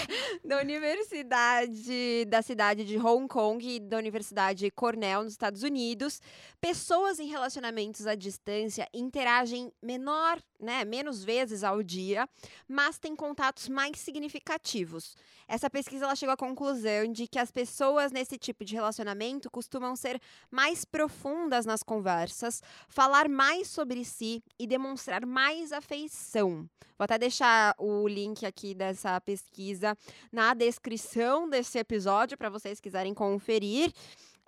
[0.45, 6.21] da Universidade da cidade de Hong Kong e da Universidade Cornell nos Estados Unidos,
[6.61, 12.29] pessoas em relacionamentos à distância interagem menor, né, menos vezes ao dia,
[12.69, 15.17] mas têm contatos mais significativos.
[15.47, 19.97] Essa pesquisa ela chegou à conclusão de que as pessoas nesse tipo de relacionamento costumam
[19.97, 26.69] ser mais profundas nas conversas, falar mais sobre si e demonstrar mais afeição.
[26.99, 29.97] Vou até deixar o link aqui dessa pesquisa
[30.33, 33.93] na descrição desse episódio para vocês quiserem conferir.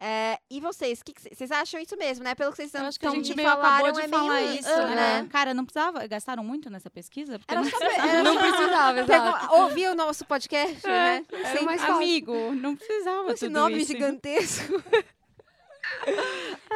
[0.03, 2.35] É, e vocês, que vocês acham isso mesmo, né?
[2.35, 4.43] Pelo que vocês estão acho que a gente meio falaram, acabou de é meio falar
[4.43, 4.95] isso, isso, né?
[5.23, 5.29] né?
[5.31, 6.07] Cara, não precisava.
[6.07, 7.39] Gastaram muito nessa pesquisa?
[7.47, 8.09] Era não só, precisava.
[8.09, 9.39] era Não precisava, exato.
[9.49, 11.23] pegou- ouvir o nosso podcast, né?
[11.31, 11.97] era Sem mais fácil.
[11.97, 13.93] Amigo, não precisava esse tudo nome isso.
[13.93, 14.83] gigantesco.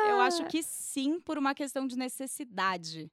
[0.06, 3.10] Eu acho que sim, por uma questão de necessidade.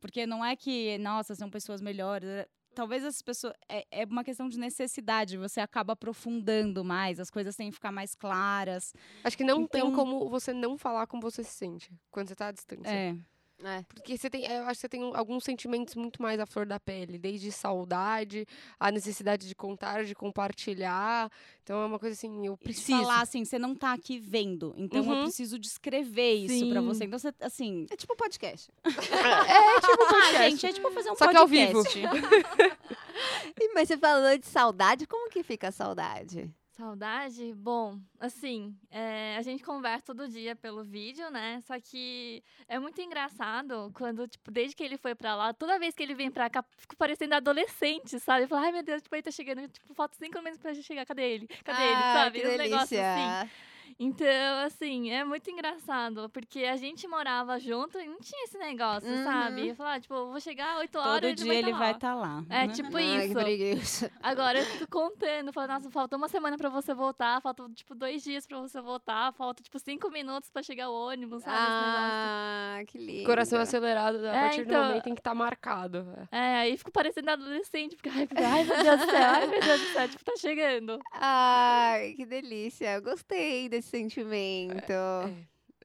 [0.00, 2.44] Porque não é que, nossa, são pessoas melhores.
[2.74, 3.54] Talvez essas pessoas.
[3.68, 5.36] É, é uma questão de necessidade.
[5.38, 8.92] Você acaba aprofundando mais, as coisas têm que ficar mais claras.
[9.22, 12.34] Acho que não tem Então- como você não falar como você se sente quando você
[12.34, 12.90] tá à distância.
[12.90, 13.16] É.
[13.62, 13.82] É.
[13.94, 16.78] Porque você tem, eu acho que você tem alguns sentimentos muito mais à flor da
[16.80, 18.44] pele, desde saudade,
[18.78, 21.30] a necessidade de contar, de compartilhar.
[21.62, 23.00] Então é uma coisa assim, eu E preciso.
[23.00, 24.74] falar assim, você não tá aqui vendo.
[24.76, 25.22] Então eu Uhum.
[25.22, 26.86] preciso descrever isso pra Sim.
[26.86, 27.04] você.
[27.04, 27.86] Então você, assim.
[27.90, 28.70] É tipo podcast.
[28.84, 30.50] É tipo Ah, podcast.
[30.50, 31.72] gente, é tipo fazer um Só que ao vivo.
[31.72, 32.00] podcast.
[33.74, 36.50] Mas você falou de saudade, como que fica a saudade?
[36.76, 37.54] Saudade?
[37.54, 41.60] Bom, assim, é, a gente conversa todo dia pelo vídeo, né?
[41.60, 45.94] Só que é muito engraçado quando, tipo, desde que ele foi pra lá, toda vez
[45.94, 48.44] que ele vem pra cá, fico parecendo adolescente, sabe?
[48.44, 50.84] Eu falo, ai meu Deus, tipo, ele tá chegando, tipo, falta cinco minutos pra gente
[50.84, 51.46] chegar, cadê ele?
[51.62, 52.40] Cadê ele, Ah, sabe?
[52.40, 53.40] Que negócios delícia.
[53.42, 53.50] assim.
[53.98, 59.08] Então, assim, é muito engraçado, porque a gente morava junto e não tinha esse negócio,
[59.08, 59.24] Uhum.
[59.24, 59.68] sabe?
[59.68, 62.14] Eu falava, tipo, vou chegar 8 horas Todo ele dia vai ele tá vai estar
[62.14, 62.44] lá.
[62.50, 62.72] É, né?
[62.74, 63.26] tipo Ai,
[63.72, 64.10] isso.
[64.22, 68.22] Agora eu fico contando, falando, nossa, falta uma semana pra você voltar, falta, tipo, dois
[68.22, 71.56] dias pra você voltar, falta, tipo, cinco minutos pra chegar o ônibus, sabe?
[71.58, 73.24] Ah, que lindo.
[73.26, 76.06] Coração acelerado a É, partir então- do momento em que tá marcado.
[76.30, 76.36] é.
[76.36, 79.80] É, aí fico parecendo adolescente, porque, ai, ai, meu Deus do céu, ai, meu Deus
[79.80, 80.98] do céu, tipo, tá chegando.
[81.12, 82.94] Ai, que delícia.
[82.94, 84.92] Eu gostei desse sentimento.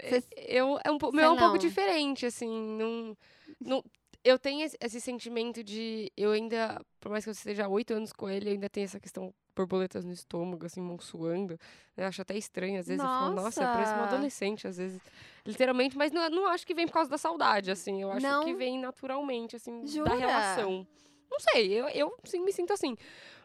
[0.01, 2.49] Cês- Eu, é um, meu é um pouco diferente, assim.
[2.77, 3.17] Não,
[3.59, 3.83] não,
[4.23, 6.11] eu tenho esse, esse sentimento de.
[6.15, 8.85] Eu ainda, por mais que eu esteja há oito anos com ele, eu ainda tenho
[8.85, 11.59] essa questão borboletas no estômago, assim, mão suando.
[11.97, 13.03] Eu acho até estranho, às vezes.
[13.03, 14.15] Eu falo, nossa, eu pareço uma Nossa.
[14.15, 15.01] adolescente, às vezes.
[15.45, 18.01] Literalmente, mas não, não acho que vem por causa da saudade, assim.
[18.01, 18.45] Eu acho Não?
[18.45, 20.11] que vem naturalmente, assim, Jura?
[20.11, 20.87] da relação.
[21.29, 22.95] Não sei, eu, eu sim me sinto assim.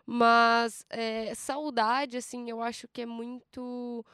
[0.07, 4.05] Mas é, saudade, assim, eu acho que é muito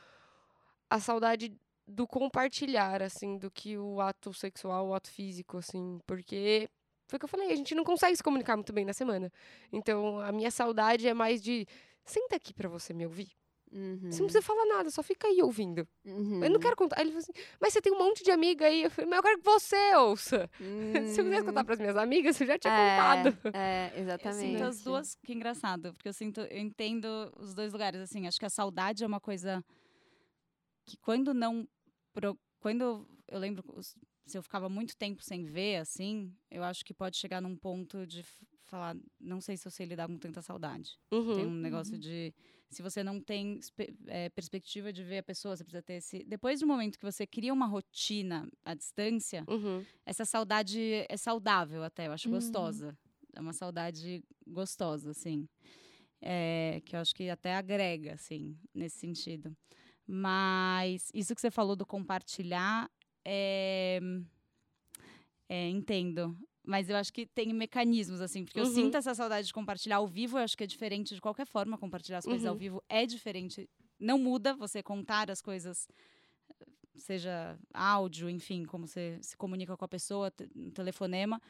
[0.90, 1.52] a saudade
[1.86, 6.68] do compartilhar, assim, do que o ato sexual, o ato físico, assim, porque
[7.08, 9.32] foi o que eu falei, a gente não consegue se comunicar muito bem na semana.
[9.72, 11.66] Então, a minha saudade é mais de
[12.04, 13.30] senta aqui pra você me ouvir.
[13.72, 15.86] Uhum, Você não precisa falar nada, só fica aí ouvindo.
[16.04, 16.42] uhum.
[16.42, 16.96] Eu não quero contar.
[16.98, 18.82] Aí ele falou assim, mas você tem um monte de amiga aí.
[18.82, 20.50] Eu falei, mas eu quero que você ouça.
[21.14, 23.28] Se eu quisesse contar pras minhas amigas, eu já tinha contado.
[23.44, 23.50] Hum.
[23.54, 24.40] É, Eu exatamente.
[24.40, 27.06] sinto as duas, que engraçado, porque eu sinto, eu entendo
[27.38, 29.64] os dois lugares, assim, acho que a saudade é uma coisa
[30.90, 31.68] que quando não,
[32.58, 33.64] quando eu lembro,
[34.26, 38.04] se eu ficava muito tempo sem ver, assim, eu acho que pode chegar num ponto
[38.06, 38.24] de
[38.64, 40.98] falar, não sei se eu sei lidar com tanta saudade.
[41.12, 41.34] Uhum.
[41.34, 42.34] Tem um negócio de,
[42.68, 43.60] se você não tem
[44.08, 47.24] eh, perspectiva de ver a pessoa, você precisa ter esse, depois do momento que você
[47.26, 49.84] cria uma rotina à distância, Uhum.
[50.04, 52.34] essa saudade é saudável até, eu acho Uhum.
[52.34, 52.98] gostosa.
[53.32, 55.48] É uma saudade gostosa, assim.
[56.20, 59.56] É, que eu acho que até agrega, assim, nesse sentido.
[60.12, 62.90] Mas isso que você falou do compartilhar,
[63.24, 64.00] é,
[65.48, 66.36] é, entendo.
[66.64, 68.72] Mas eu acho que tem mecanismos, assim, porque eu Uhum.
[68.74, 71.78] sinto essa saudade de compartilhar ao vivo, eu acho que é diferente de qualquer forma,
[71.78, 72.58] compartilhar as coisas ao Uhum.
[72.58, 73.70] vivo é diferente.
[74.00, 75.86] Não muda você contar as coisas
[76.96, 81.40] seja áudio, enfim, como você se comunica com a pessoa, um telefonema.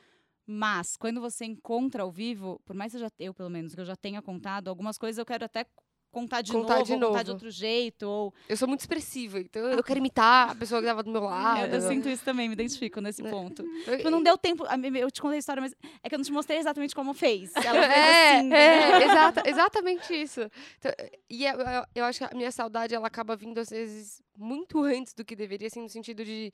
[0.46, 3.80] Mas quando você encontra ao vivo, por mais que eu, já, eu pelo menos, que
[3.80, 5.66] eu já tenha contado, algumas coisas eu quero até
[6.10, 7.36] contar de Contar novo, de ou contar de novo.
[7.36, 11.02] outro jeito, ou Eu sou muito expressiva, então eu quero imitar a pessoa que tava
[11.02, 11.66] do meu lado.
[11.66, 13.30] eu, eu sinto isso também, me identifico nesse É.
[13.30, 13.62] ponto.
[13.86, 16.24] Eu- Tipo, não deu tempo, eu te contei a história, mas é que eu não
[16.24, 17.54] te mostrei exatamente como fez.
[17.56, 18.52] Ela fez é, assim.
[18.52, 20.40] é, exata- exatamente isso.
[20.78, 20.92] Então,
[21.28, 24.82] e eu, eu- eu acho que a minha saudade, ela acaba vindo, às vezes, muito
[24.82, 26.52] antes do que deveria, assim, no sentido de...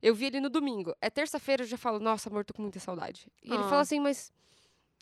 [0.00, 0.94] Eu vi ele no domingo.
[1.00, 3.26] É terça-feira, eu já falo, nossa, amor, tô com muita saudade.
[3.42, 3.68] E ele Ah.
[3.68, 4.32] fala assim, mas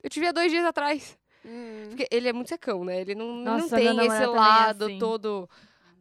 [0.02, 1.18] eu te vi há dois dias atrás.
[1.44, 1.86] Hum.
[1.88, 3.00] Porque ele é muito secão, né?
[3.00, 4.98] Ele não, não Nossa, tem meu namorado esse é lado assim.
[4.98, 5.48] todo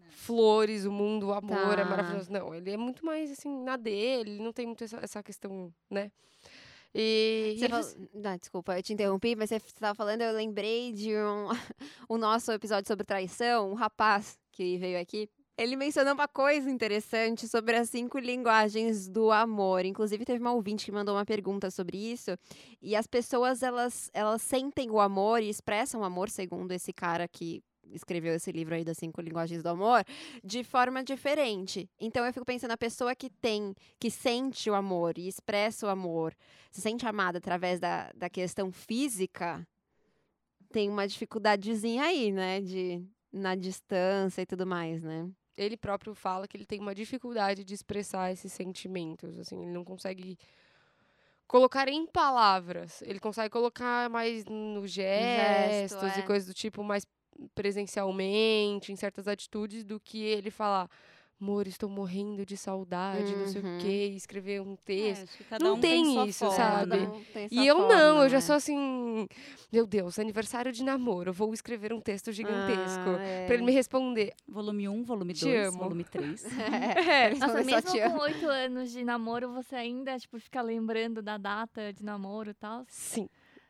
[0.10, 1.82] flores, o mundo, o amor, Tá.
[1.82, 2.32] é maravilhoso.
[2.32, 5.74] Não, ele é muito mais, assim, na dele, ele não tem muito essa, essa questão,
[5.90, 6.12] né?
[6.94, 7.86] E, Você falou...
[8.14, 11.48] Não, desculpa, eu te interrompi, mas você estava falando, eu lembrei de um
[12.10, 15.30] o nosso episódio sobre traição, um rapaz que veio aqui.
[15.60, 19.84] Ele mencionou uma coisa interessante sobre as cinco linguagens do amor.
[19.84, 22.32] Inclusive, teve uma ouvinte que mandou uma pergunta sobre isso.
[22.82, 27.28] E as pessoas, elas, elas sentem o amor e expressam o amor, segundo esse cara
[27.28, 30.06] que escreveu esse livro aí das cinco linguagens do amor,
[30.42, 31.90] de forma diferente.
[32.00, 35.90] Então, eu fico pensando, a pessoa que tem, que sente o amor e expressa o
[35.90, 36.34] amor,
[36.72, 39.68] se sente amada através da, da questão física,
[40.72, 42.62] tem uma dificuldadezinha aí, né?
[42.62, 45.30] De na distância e tudo mais, né?
[45.60, 49.84] Ele próprio fala que ele tem uma dificuldade de expressar esses sentimentos, assim, ele não
[49.84, 50.38] consegue
[51.48, 53.02] colocar em palavras.
[53.02, 56.24] Ele consegue colocar mais nos gesto, gestos e é.
[56.24, 57.06] coisas do tipo mais
[57.56, 60.90] presencialmente, em certas atitudes, do que ele falar,
[61.42, 63.78] amor, estou morrendo de saudade, não sei Uhum.
[63.78, 65.24] o quê, e escrever um É, texto.
[65.24, 66.98] acho que cada Não um tem sua isso, forma, sabe?
[66.98, 67.08] né?
[67.08, 68.42] Um tem E eu forma, não, eu já né?
[68.42, 69.28] sou assim,
[69.72, 73.10] meu Deus, aniversário de namoro, eu vou escrever um texto gigantesco.
[73.10, 73.46] Ah, é.
[73.46, 74.34] Pra ele me responder.
[74.48, 75.80] Volume 1, volume Te 2, amo.
[75.80, 76.44] volume 3.
[77.10, 81.38] É, eles Nossa, mesmo com oito anos de namoro, você ainda, tipo, fica lembrando da
[81.38, 82.86] data de namoro e tal?
[82.88, 83.30] Sim.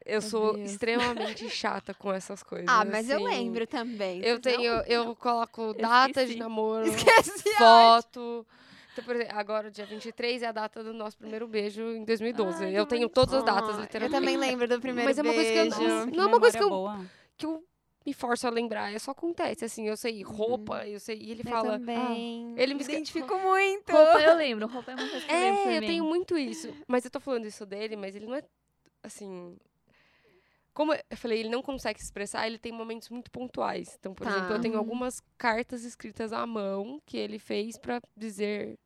[0.10, 0.72] Eu Meu sou Deus.
[0.72, 2.68] extremamente chata com essas coisas.
[2.68, 3.26] Ah, mas eu assim.
[3.38, 4.22] lembro também.
[4.24, 4.84] Eu tenho, não?
[4.84, 7.50] eu coloco data de namoro, Esqueci.
[7.58, 8.46] foto.
[8.92, 12.66] Então, por exemplo, agora, dia 23 é a data do nosso primeiro beijo em 2012.
[12.66, 14.04] Ai, eu que tenho todas as datas, Ah, literalmente.
[14.16, 15.82] Eu também lembro do primeiro Mas é uma coisa que eu beijo.
[15.88, 17.06] não- Que não é uma coisa que eu- boa.
[17.38, 17.64] que eu
[18.06, 18.92] me forço a lembrar.
[18.94, 21.18] É só acontece, assim, eu sei roupa, eu sei.
[21.18, 21.74] E ele Eu fala.
[21.78, 22.54] também.
[22.58, 23.92] ele me identifico muito.
[23.92, 25.90] Roupa eu lembro, roupa é uma coisa que eu lembro É, eu também.
[25.90, 26.74] tenho muito isso.
[26.88, 28.44] Mas eu tô falando isso dele, mas ele não é
[29.04, 29.56] assim.
[30.80, 33.98] Como eu falei, ele não consegue se expressar, ele tem momentos muito pontuais.
[34.00, 34.32] Então, por Tá.
[34.32, 34.80] exemplo, eu tenho Uhum.
[34.80, 38.80] algumas cartas escritas à mão que ele fez pra dizer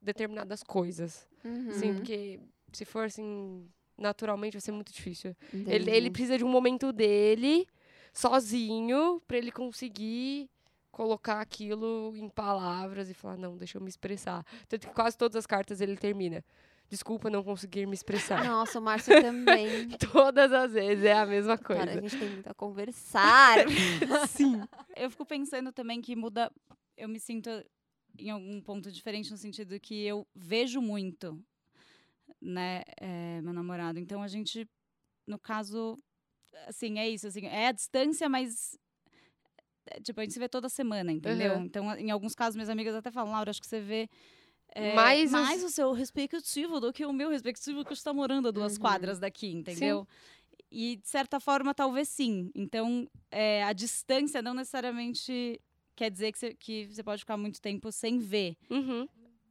[0.00, 1.28] determinadas coisas.
[1.44, 1.70] Uhum.
[1.70, 2.38] Assim, porque
[2.72, 3.68] se for assim,
[3.98, 5.34] naturalmente vai ser muito difícil.
[5.52, 5.90] Ele, Entendi.
[5.90, 7.66] ele precisa de um momento dele,
[8.12, 10.48] sozinho, pra ele conseguir
[10.92, 14.46] colocar aquilo em palavras e falar, não, deixa eu me expressar.
[14.68, 16.44] Tanto que quase todas as cartas ele termina.
[16.94, 18.44] Desculpa não conseguir me expressar.
[18.44, 19.88] Nossa, o Márcio também.
[20.12, 21.86] Todas as vezes é a mesma coisa.
[21.86, 23.56] Cara, a gente tem muito a conversar.
[24.30, 24.62] Sim.
[24.94, 26.52] Eu fico pensando também que muda.
[26.96, 27.50] Eu me sinto
[28.16, 31.44] em algum ponto diferente no sentido que eu vejo muito,
[32.40, 33.98] né, eh, meu namorado.
[33.98, 34.64] Então a gente,
[35.26, 35.96] no caso,
[36.68, 38.78] assim, é isso, assim, é a distância, mas
[39.86, 41.54] é, tipo, a gente se vê toda semana, entendeu?
[41.54, 41.64] Aham.
[41.64, 44.08] Então, em alguns casos, minhas amigas até falam, Laura, acho que você vê
[44.68, 48.48] é, Mais os- mais o seu respectivo do que o meu respectivo que está morando
[48.48, 48.80] a duas Uhum.
[48.80, 50.06] quadras daqui, entendeu?
[50.70, 52.50] E, de certa forma, talvez sim.
[52.54, 55.60] Então, é, a distância não necessariamente
[55.94, 59.06] quer dizer que você, que você pode ficar muito tempo sem ver, Uhum.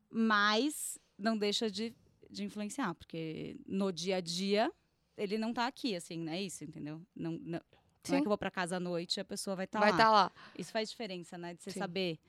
[0.10, 1.94] mas não deixa de,
[2.30, 4.72] de influenciar, porque no dia a dia
[5.16, 7.02] ele não tá aqui, assim, não é isso, entendeu?
[7.16, 7.62] Não, não, não é
[8.04, 8.18] Sim.
[8.22, 9.96] que eu vou pra casa à noite e a pessoa vai estar Vai lá.
[9.96, 10.32] estar lá.
[10.58, 11.54] Isso faz diferença, né?
[11.54, 11.80] De você Sim.
[11.80, 12.20] saber.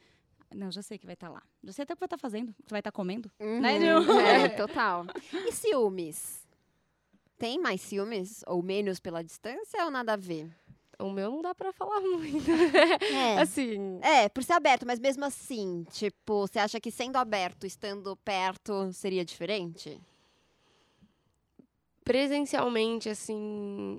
[0.53, 1.43] Não, já sei que vai estar lá.
[1.63, 3.31] Já sei até o que vai estar fazendo, o que vai estar comendo.
[3.41, 3.61] Uhum.
[3.61, 4.13] Né, Ju?
[4.21, 5.07] É, total.
[5.33, 6.45] E ciúmes?
[7.39, 10.51] Tem mais ciúmes ou menos pela distância ou nada a ver?
[10.99, 12.49] O meu não dá pra falar muito.
[13.13, 13.41] É.
[13.41, 18.17] Assim, É, por ser aberto, mas mesmo assim, tipo, você acha que sendo aberto, estando
[18.17, 20.01] perto, seria diferente?
[22.05, 23.99] presencialmente, assim.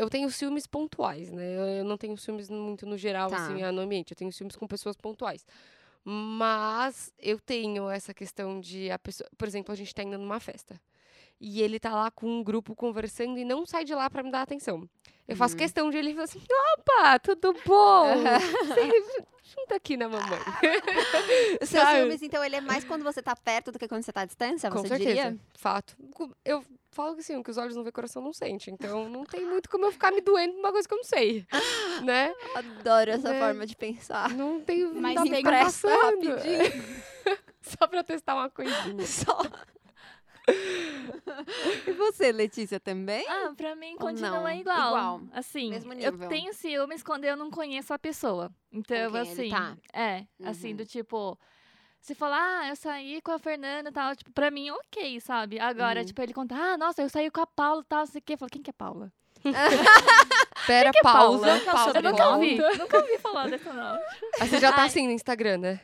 [0.00, 1.80] Eu tenho ciúmes pontuais, né?
[1.80, 3.36] Eu, não tenho ciúmes muito no geral, Tá.
[3.36, 4.12] assim, no ambiente.
[4.12, 5.44] Eu tenho ciúmes com pessoas pontuais.
[6.04, 9.28] Mas eu tenho essa questão de a pessoa.
[9.36, 10.80] Por exemplo, a gente tá indo numa festa.
[11.38, 14.30] E ele tá lá com um grupo conversando e não sai de lá pra me
[14.30, 14.88] dar atenção.
[15.28, 15.58] Eu faço Uhum.
[15.58, 16.42] questão de ele falar assim:
[16.78, 18.06] opa, tudo bom?
[18.66, 19.20] Você
[19.56, 20.38] Junta aqui na mamãe.
[21.60, 21.98] O seu Sabe?
[21.98, 24.24] ciúmes, então, ele é mais quando você tá perto do que quando você tá à
[24.24, 25.08] distância, Com você certeza.
[25.10, 25.38] diria?
[25.54, 25.96] Fato.
[26.44, 28.70] Eu falo que assim, o que os olhos não vê, o coração não sente.
[28.70, 31.46] Então não tem muito como eu ficar me doendo numa coisa que eu não sei.
[32.04, 32.34] né?
[32.54, 33.38] Adoro essa É.
[33.40, 34.30] forma de pensar.
[34.34, 34.94] Não tenho.
[34.94, 36.28] Mas tá tem me pressa passando.
[36.30, 37.00] rapidinho.
[37.62, 39.04] Só pra testar uma coisinha.
[39.06, 39.38] Só.
[41.86, 43.24] e você, Letícia, também?
[43.28, 44.88] Ah, pra mim continua igual.
[44.88, 45.20] Igual.
[45.32, 46.28] Assim, Mesmo eu nível.
[46.28, 48.50] tenho ciúmes quando eu não conheço a pessoa.
[48.72, 49.76] Então, quem ele assim, tá.
[49.92, 50.76] é, assim, Uhum.
[50.76, 51.38] do tipo,
[52.00, 55.58] se falar, ah, eu saí com a Fernanda e tal, tipo, pra mim, ok, sabe?
[55.60, 56.06] Agora, Uhum.
[56.06, 58.22] tipo, ele conta, ah, nossa, eu saí com a Paula e tal, não sei o
[58.22, 58.32] quê.
[58.34, 59.12] Eu falo, quem que é Paula?
[60.66, 61.46] Pera, que é pausa.
[61.46, 61.60] Paula?
[61.72, 61.98] pausa.
[61.98, 63.98] Eu nunca ouvi, nunca ouvi falar dessa não.
[64.40, 64.86] Aí você já tá Ai.
[64.88, 65.80] assim no Instagram, né?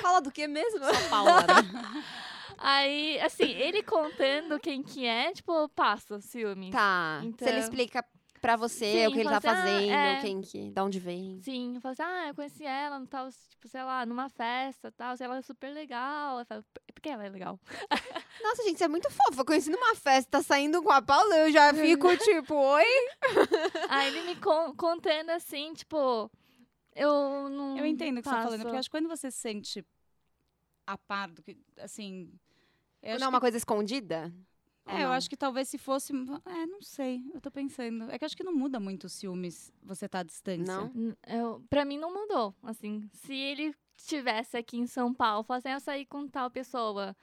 [0.00, 0.80] Fala do que mesmo?
[1.08, 2.02] Paula, né?
[2.58, 6.70] Aí, assim, ele contando quem que é, tipo, passa ciúmes.
[6.70, 7.18] Tá.
[7.20, 8.04] Se ele Então- explica
[8.42, 10.20] pra você Sim, o que ele tá assim, ah, fazendo, é.
[10.20, 11.40] quem que, da onde vem.
[11.40, 14.88] Sim, eu falo assim, ah, eu conheci ela no tal, tipo, sei lá, numa festa
[14.88, 16.40] e tal, sei ela é super legal.
[16.40, 17.58] Eu falo, por que ela é legal?
[18.42, 19.40] Nossa, gente, você é muito fofa.
[19.40, 22.84] Eu conheci numa festa, tá saindo com a Paula, eu já fico tipo, oi?
[23.88, 26.28] Aí ele me con- contando assim, tipo,
[26.96, 27.78] eu não.
[27.78, 29.86] Eu entendo o que você tá falando, porque eu acho que quando você se sente
[30.84, 32.28] a par do que, assim...
[33.00, 34.32] Eu não é que uma coisa escondida?
[34.86, 35.12] É, eu não?
[35.12, 36.12] acho que talvez se fosse.
[36.44, 37.22] É, não sei.
[37.32, 38.10] Eu tô pensando.
[38.10, 40.64] É que eu acho que não muda muito os ciúmes você tá à distância.
[40.94, 41.16] Não?
[41.26, 42.54] Eu, pra mim não mudou.
[42.62, 47.14] Assim, se ele estivesse aqui em São Paulo, falasse, "Ah, eu saí com tal pessoa.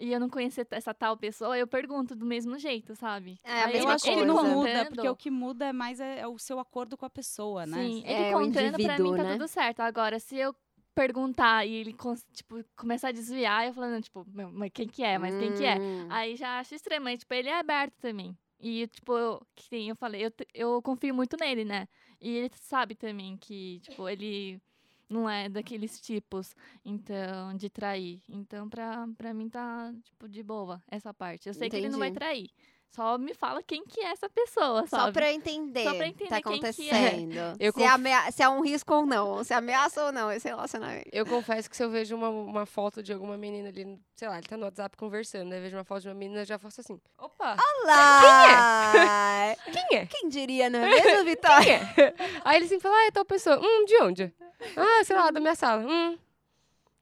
[0.00, 3.40] E eu não conhecer essa tal pessoa, eu pergunto do mesmo jeito, sabe?
[3.42, 4.26] É a Aí mesma eu acho que coisa.
[4.26, 7.04] não contando- muda, porque o que muda é mais é, é o seu acordo com
[7.04, 7.82] a pessoa, né?
[7.82, 9.32] Sim, É, ele o contando pra mim tá né?
[9.32, 9.80] tudo certo.
[9.80, 10.54] Agora, se eu
[10.98, 11.94] perguntar e ele,
[12.32, 15.16] tipo, começar a desviar, eu falando, tipo, "Meu, mas quem que é?
[15.16, 15.76] Mas quem que é?
[15.78, 16.08] Hum.
[16.10, 18.36] Aí já acho mas, tipo, ele é aberto também.
[18.58, 21.86] E, tipo, eu, que nem eu falei, eu, eu confio muito nele, né?
[22.20, 24.60] E ele sabe também que, tipo, ele
[25.08, 28.20] não é daqueles tipos, então, de trair.
[28.28, 31.48] Então, pra, pra mim tá, tipo, de boa essa parte.
[31.48, 32.18] Eu sei que ele não vai Entendi.
[32.18, 32.50] trair.
[32.90, 35.12] Só me fala quem que é essa pessoa, Só sabe?
[35.12, 36.96] pra eu entender Só pra o que entender tá quem que é.
[37.06, 37.56] acontecendo.
[37.60, 39.44] Eu se, é conf- amea- se é um risco ou não.
[39.44, 41.08] Se ameaça ou não esse relacionamento.
[41.12, 44.38] Eu confesso que se eu vejo uma, uma foto de alguma menina ali, sei lá,
[44.38, 45.58] ele tá no WhatsApp conversando, né?
[45.58, 47.00] Eu vejo uma foto de uma menina, eu já faço assim.
[47.18, 47.56] Opa!
[47.84, 49.54] Olá!
[49.72, 50.06] Quem é?
[50.10, 51.80] Quem diria, não é mesmo, Vitória?
[51.94, 52.14] Quem é?
[52.44, 53.60] Aí ele assim fala, ah, é tal pessoa.
[53.60, 54.34] Hum, de onde?
[54.76, 55.82] Ah, sei lá, da minha sala.
[55.86, 56.18] Hum.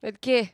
[0.02, 0.50] Ele, quê?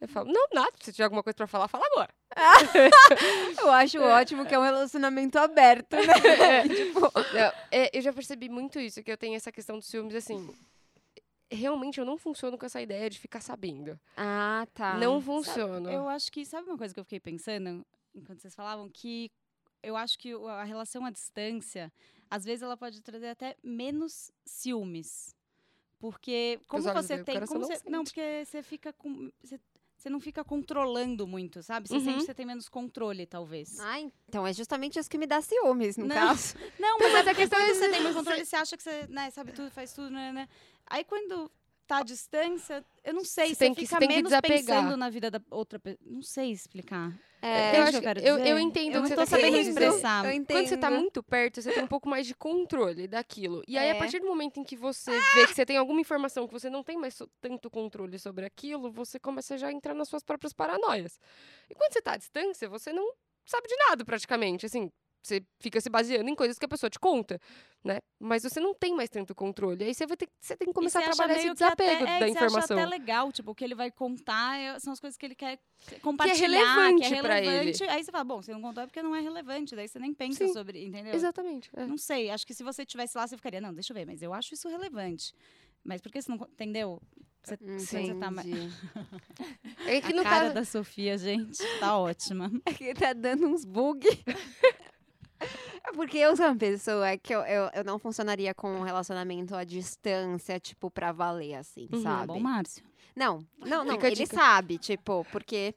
[0.00, 0.70] Eu falo, não, nada.
[0.80, 2.10] Se tiver alguma coisa pra falar, fala agora.
[3.60, 6.68] Eu acho ótimo que é um relacionamento aberto, né?
[6.68, 10.14] tipo, Não, é, eu já percebi muito isso, que eu tenho essa questão dos ciúmes,
[10.14, 10.48] assim.
[11.50, 13.98] Realmente eu não funciono com essa ideia de ficar sabendo.
[14.16, 14.94] ah, tá.
[14.98, 15.92] Não funciona.
[15.92, 18.88] Eu acho que, sabe uma coisa que eu fiquei pensando enquanto vocês falavam?
[18.88, 19.30] Que
[19.82, 21.92] eu acho que a relação à distância,
[22.30, 25.34] às vezes ela pode trazer até menos ciúmes.
[25.98, 27.40] Porque como você tem.
[27.46, 29.30] como não você- não, porque você fica com.
[29.42, 29.58] Você,
[30.04, 31.88] você não fica controlando muito, sabe?
[31.88, 32.18] Você sente Uhum.
[32.18, 33.80] que você tem menos controle, talvez.
[33.80, 33.98] Ah,
[34.28, 36.14] então é justamente isso que me dá ciúmes, no Não.
[36.14, 36.54] caso.
[36.78, 39.30] Não, mas, Mas a questão é você tem mais controle, você acha que você né,
[39.30, 40.46] sabe tudo, faz tudo, né, né?
[40.86, 41.50] Aí quando
[41.86, 44.28] tá à distância, eu não sei, Você você, tem que- fica você tem que menos
[44.30, 44.58] desapegar.
[44.82, 45.98] pensando na vida da outra pessoa.
[46.10, 47.10] Não sei explicar.
[47.46, 48.60] É, eu, o que acho, eu eu, eu dizer?
[48.60, 50.24] entendo Eu não que você tô tá sabendo expressar.
[50.24, 50.56] Eu entendo.
[50.56, 53.62] Quando você tá muito perto, você tem um pouco mais de controle daquilo.
[53.68, 53.90] E aí, É.
[53.92, 56.70] a partir do momento em que você vê que você tem alguma informação que você
[56.70, 60.22] não tem mais so- tanto controle sobre aquilo, você começa já a entrar nas suas
[60.22, 61.18] próprias paranoias.
[61.68, 63.12] E quando você tá à distância, você não
[63.44, 64.64] sabe de nada, praticamente.
[64.66, 64.90] Assim,
[65.26, 67.40] você fica se baseando em coisas que a pessoa te conta,
[67.82, 67.98] né?
[68.20, 69.82] Mas você não tem mais tanto controle.
[69.82, 72.04] Aí você vai ter, que- você tem que começar a trabalhar esse que até- desapego
[72.10, 72.58] é, da que informação.
[72.58, 75.34] acha até legal, tipo, o que ele vai contar é- são as coisas que ele
[75.34, 75.58] quer
[76.02, 77.48] compartilhar, relevante que é pra ele.
[77.50, 77.84] relevante.
[77.84, 80.12] Aí você fala, bom, você não contou é porque não é relevante, daí você nem
[80.12, 80.52] pensa Sim.
[80.52, 81.14] sobre, entendeu?
[81.14, 81.70] Exatamente.
[81.74, 81.86] é.
[81.86, 84.20] Não sei, acho que se você tivesse lá, você ficaria, não, deixa eu ver, mas
[84.22, 85.32] eu acho isso relevante.
[85.82, 87.00] Mas por que você não, entendeu?
[87.42, 88.46] Você, você tá mais...
[89.86, 90.54] É que A cara caso.
[90.54, 92.50] da Sofia, gente, tá ótima.
[92.64, 94.00] É que tá dando uns bug.
[95.94, 99.54] É porque eu sou uma pessoa que eu, eu, eu não funcionaria com um relacionamento
[99.54, 102.26] à distância, tipo, pra valer, assim, Uhum, sabe?
[102.26, 102.84] Bom, Márcio.
[103.14, 103.94] Não, não, não.
[103.94, 104.34] Fica a ele dica.
[104.34, 105.72] sabe, tipo, porque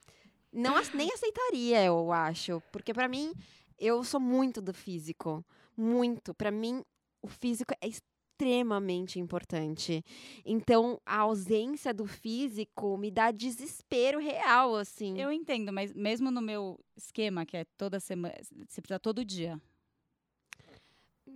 [0.52, 2.62] não nem aceitaria, eu acho.
[2.72, 3.32] Porque pra mim,
[3.78, 5.46] eu sou muito do físico.
[5.76, 6.34] Muito.
[6.34, 6.84] Pra mim,
[7.22, 10.04] o físico é extremamente importante.
[10.44, 15.20] Então, a ausência do físico me dá desespero real, assim.
[15.20, 18.34] Eu entendo, mas mesmo no meu esquema, que é toda semana,
[18.68, 19.62] você precisa todo dia.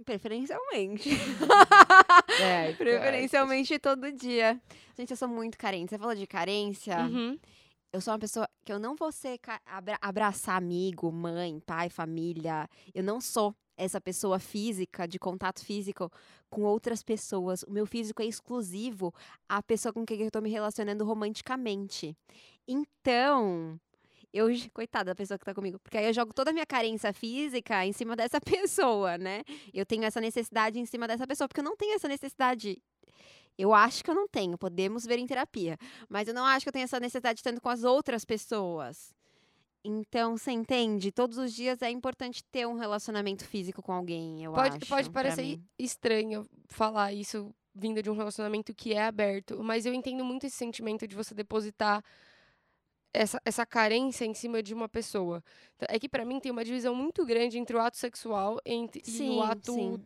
[0.05, 1.09] Preferencialmente.
[2.41, 4.59] É, Preferencialmente todo dia.
[4.97, 5.89] Gente, eu sou muito carente.
[5.89, 6.97] Você falou de carência.
[6.99, 7.37] Uhum.
[7.93, 12.67] Eu sou uma pessoa que eu não vou ser abra- abraçar amigo, mãe, pai, família.
[12.93, 16.09] Eu não sou essa pessoa física, de contato físico
[16.49, 17.63] com outras pessoas.
[17.63, 19.13] O meu físico é exclusivo
[19.49, 22.15] à pessoa com quem eu tô me relacionando romanticamente.
[22.67, 23.79] Então,
[24.33, 27.11] eu, coitada da pessoa que tá comigo, porque aí eu jogo toda a minha carência
[27.13, 29.43] física em cima dessa pessoa, né?
[29.73, 32.81] Eu tenho essa necessidade em cima dessa pessoa, porque eu não tenho essa necessidade.
[33.57, 35.77] Eu acho que eu não tenho, podemos ver em terapia.
[36.09, 39.13] Mas eu não acho que eu tenho essa necessidade tanto com as outras pessoas.
[39.83, 41.11] Então, você entende?
[41.11, 44.87] Todos os dias é importante ter um relacionamento físico com alguém, eu Pode, acho.
[44.87, 50.23] pode parecer estranho falar isso vindo de um relacionamento que é aberto, mas eu entendo
[50.23, 52.03] muito esse sentimento de você depositar
[53.13, 55.43] essa, essa carência em cima de uma pessoa.
[55.75, 59.01] Então, É que pra mim tem uma divisão muito grande entre o ato sexual entre,
[59.05, 60.03] e Sim, o ato sim.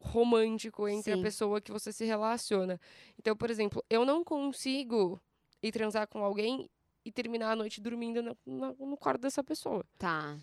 [0.00, 1.20] romântico entre Sim.
[1.20, 2.80] a pessoa que você se relaciona.
[3.18, 5.20] Então, por exemplo, eu não consigo
[5.62, 6.68] ir transar com alguém
[7.04, 9.84] e terminar a noite dormindo na- na- no quarto dessa pessoa.
[9.98, 10.36] Tá.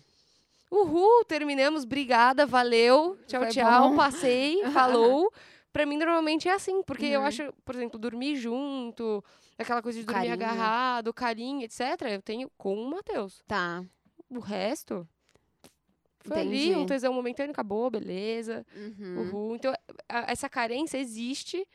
[0.70, 3.96] Uhul, terminamos, obrigada, valeu, tchau, Foi tchau, bom.
[3.96, 5.32] passei, falou.
[5.72, 7.26] Pra mim, normalmente é assim, porque eu Uhum.
[7.26, 9.22] acho, por exemplo, dormir junto,
[9.58, 10.34] aquela coisa de dormir carinho.
[10.34, 13.42] agarrado, carinho, etc., eu tenho com o Matheus.
[13.46, 13.84] Tá.
[14.30, 15.06] O resto,
[16.20, 16.86] foi ali, um Entendi.
[16.86, 19.28] tesão momentâneo, acabou, beleza, Uhum.
[19.30, 19.56] uhul.
[19.56, 19.72] Então,
[20.08, 21.66] a- essa carência existe,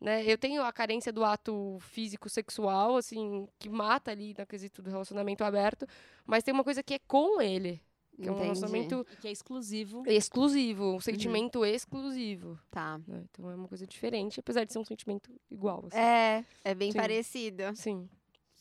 [0.00, 0.22] né?
[0.24, 4.90] Eu tenho a carência do ato físico, sexual, assim, que mata ali na quesito do
[4.90, 5.86] relacionamento aberto,
[6.26, 7.80] mas tem uma coisa que é com ele,
[8.20, 10.02] que é um relacionamento Que é exclusivo.
[10.06, 12.58] exclusivo, um sentimento exclusivo.
[12.70, 12.98] Tá.
[13.06, 13.24] né?
[13.30, 15.84] Então é uma coisa diferente, apesar de ser um sentimento igual.
[15.86, 15.98] Assim.
[15.98, 16.98] É, é bem Sim.
[16.98, 17.62] parecido.
[17.74, 18.08] Sim.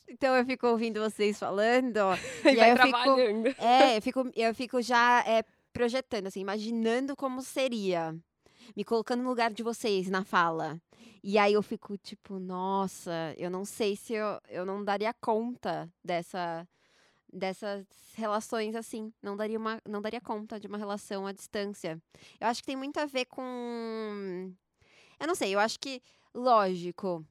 [0.07, 1.99] Então eu fico ouvindo vocês falando.
[2.45, 3.63] E, E vai aí eu fico-.
[3.63, 5.43] É, eu fico, eu fico já é,
[5.73, 8.15] projetando, assim, imaginando como seria.
[8.75, 10.79] Me colocando no lugar de vocês na fala.
[11.23, 15.89] E aí eu fico tipo, nossa, eu não sei se eu, eu não daria conta
[16.03, 16.67] dessa
[17.35, 19.13] dessas relações assim.
[19.21, 22.01] Não daria, uma, não daria conta de uma relação à distância.
[22.39, 24.53] Eu acho que tem muito a ver com.
[25.19, 26.01] Eu não sei, eu acho que,
[26.33, 27.25] lógico,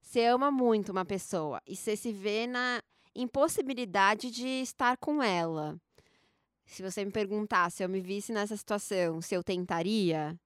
[0.00, 2.82] você ama muito uma pessoa e você se vê na
[3.14, 5.78] impossibilidade de estar com ela.
[6.66, 10.38] Se você me perguntar se eu me visse nessa situação, se eu tentaria,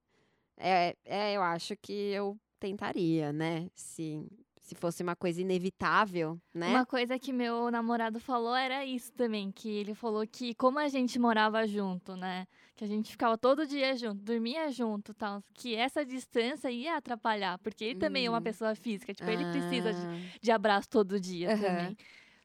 [0.57, 3.69] é, é eu acho que eu tentaria, né?
[3.75, 4.27] Se,
[4.67, 6.75] se fosse uma coisa inevitável, né?
[6.75, 10.89] Uma coisa que meu namorado falou era isso também, que ele falou que como a
[10.89, 12.45] gente morava junto, né?
[12.75, 17.57] Que a gente ficava todo dia junto, dormia junto, tal, que essa distância ia atrapalhar,
[17.61, 18.43] porque ele também é uma Uhum.
[18.43, 21.53] pessoa física, tipo, ele precisa de, Ah, de abraço todo dia Aham.
[21.53, 21.97] também.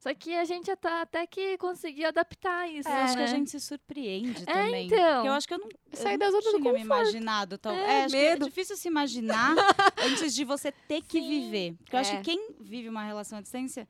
[0.01, 2.89] Só que a gente tá até que conseguiu adaptar isso.
[2.89, 3.27] Eu acho que a né?
[3.27, 4.87] gente se surpreende É, também.
[4.87, 4.97] então.
[5.15, 7.57] Porque eu acho que eu não, eu Sair não zona do tinha me imaginado.
[7.59, 8.37] Tão, É, é, acho medo.
[8.39, 9.53] que é difícil se imaginar
[10.03, 11.29] antes de você ter que Sim.
[11.29, 11.75] viver.
[11.83, 12.17] Porque eu acho É.
[12.17, 13.87] que quem vive uma relação à distância,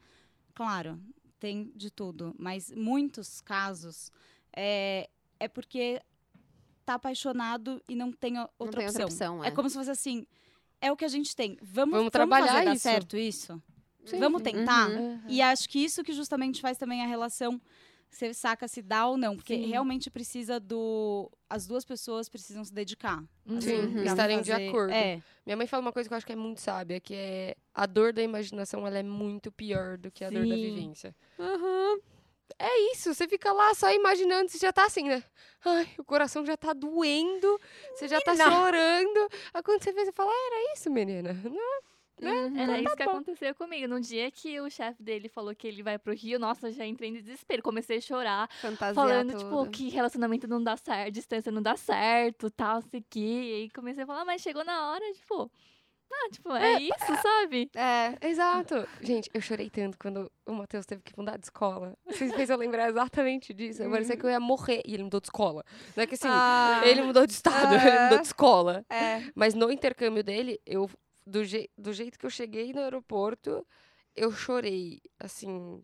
[0.53, 0.99] claro,
[1.39, 2.35] tem de tudo.
[2.37, 4.11] Mas muitos casos
[4.53, 5.09] é,
[5.39, 6.01] é porque
[6.85, 8.87] tá apaixonado e não tem outra tem opção.
[8.87, 9.47] outra opção, é.
[9.47, 9.51] é.
[9.51, 10.27] como se fosse assim,
[10.81, 11.57] é o que a gente tem.
[11.61, 12.83] Vamos, Vamos trabalhar fazer dar isso.
[12.83, 13.63] certo isso?
[14.05, 14.43] Sim, Vamos sim.
[14.43, 14.89] tentar?
[14.89, 15.21] Uhum.
[15.27, 17.61] E acho que isso que justamente faz também a relação
[18.09, 19.67] você saca se dá ou não, porque Sim.
[19.67, 23.23] realmente precisa do as duas pessoas precisam se dedicar.
[23.45, 23.61] Uhum.
[23.61, 24.91] Sim, pra estarem de fazer- acordo.
[24.93, 27.55] É, Minha mãe fala uma coisa que eu acho que é muito sábia, que é
[27.73, 30.61] a dor da imaginação ela é muito pior do que a dor da Sim.
[30.61, 31.15] vivência.
[31.39, 31.99] Aham.
[32.59, 35.23] É isso, você fica lá só imaginando, você já tá assim, né?
[35.63, 37.59] Ai, o coração já tá doendo,
[37.95, 38.51] você já tá Menina.
[38.51, 39.29] chorando.
[39.53, 41.31] Aí quando você vê, você fala, ah, era isso, menina.
[41.33, 41.81] Não,
[42.21, 42.55] Uhum.
[42.57, 43.11] Era Então isso tá que bom.
[43.11, 43.87] aconteceu comigo.
[43.87, 47.09] No dia que o chefe dele falou que ele vai pro Rio, nossa, já entrei
[47.09, 47.61] em desespero.
[47.63, 52.49] Comecei a chorar, Fantasiar falando, tipo, que relacionamento não dá certo, distância não dá certo,
[52.51, 53.19] tal, sei que.
[53.19, 55.51] E aí comecei a falar, mas chegou na hora, tipo,
[56.13, 57.69] ah, tipo, é, isso, sabe?
[57.73, 58.17] É.
[58.27, 58.85] Exato.
[59.01, 61.97] Gente, eu chorei tanto quando o Matheus teve que mudar de escola.
[62.05, 63.89] Vocês fez eu lembrar exatamente disso.
[63.89, 64.81] Parecia que eu ia morrer.
[64.85, 65.63] E ele mudou de escola.
[65.95, 66.81] Não é que assim, Ah.
[66.83, 68.03] ele mudou de estado, ele Ah.
[68.03, 68.85] mudou de escola.
[68.89, 69.21] É.
[69.33, 70.89] Mas no intercâmbio dele, eu
[71.25, 73.65] do, je do jeito que eu cheguei no aeroporto,
[74.15, 75.83] eu chorei, assim,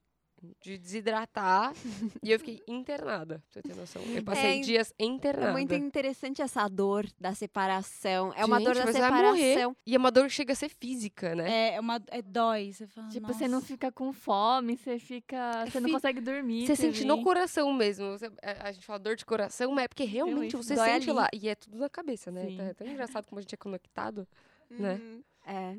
[0.61, 1.73] de desidratar.
[2.21, 4.01] e eu fiquei internada, pra você ter noção.
[4.03, 5.51] Eu passei É, dias É internada.
[5.51, 8.31] muito interessante essa dor da separação.
[8.35, 9.53] É uma dor Gente, da você vai morrer.
[9.53, 9.75] separação.
[9.85, 11.73] E é uma dor que chega a ser física, né?
[11.75, 13.65] é uma é dói, você fala, Tipo, você não "Nossa".
[13.67, 15.65] fica com fome, você fica.
[15.65, 16.67] Você não fi- consegue dormir.
[16.67, 18.11] Você sente no coração mesmo.
[18.11, 20.85] Você- a, a gente fala dor de coração, mas é porque realmente Realmente você dói
[20.89, 21.17] sente ali.
[21.19, 21.29] lá.
[21.33, 22.45] E é tudo na cabeça, né?
[22.45, 22.61] Sim.
[22.61, 24.27] É tão engraçado como a gente é conectado.
[24.69, 24.95] Né?
[25.01, 25.23] Uhum.
[25.47, 25.75] É.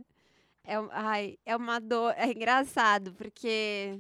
[0.64, 2.12] É, ai, é uma dor.
[2.16, 3.98] É engraçado, porque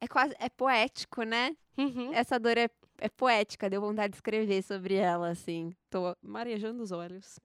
[0.00, 0.34] é quase.
[0.38, 1.56] É poético, né?
[1.76, 2.12] Uhum.
[2.14, 2.68] Essa dor é,
[2.98, 3.68] é poética.
[3.70, 5.72] Deu vontade de escrever sobre ela, assim.
[5.90, 7.38] Tô marejando os olhos.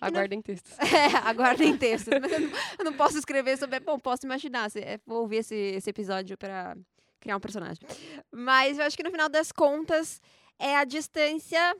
[0.00, 0.76] Aguardem textos.
[0.80, 2.12] É, aguardem textos.
[2.20, 3.80] Mas eu não, eu não posso escrever sobre.
[3.80, 4.70] Bom, posso imaginar.
[4.70, 6.76] se- é, vou ouvir esse, esse episódio pra
[7.18, 7.80] criar um personagem.
[8.30, 10.20] Mas eu acho que no final das contas,
[10.58, 11.74] é a distância.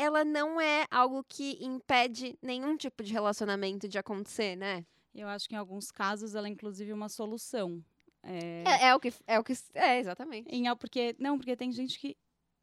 [0.00, 4.84] Ela não é algo que impede nenhum tipo de relacionamento de acontecer, né?
[5.14, 7.84] Eu acho que em alguns casos ela é inclusive uma solução.
[8.22, 9.12] É, É, é o que.
[9.26, 9.52] É o que.
[9.74, 10.48] É, exatamente.
[10.48, 12.16] em porque não, porque tem gente que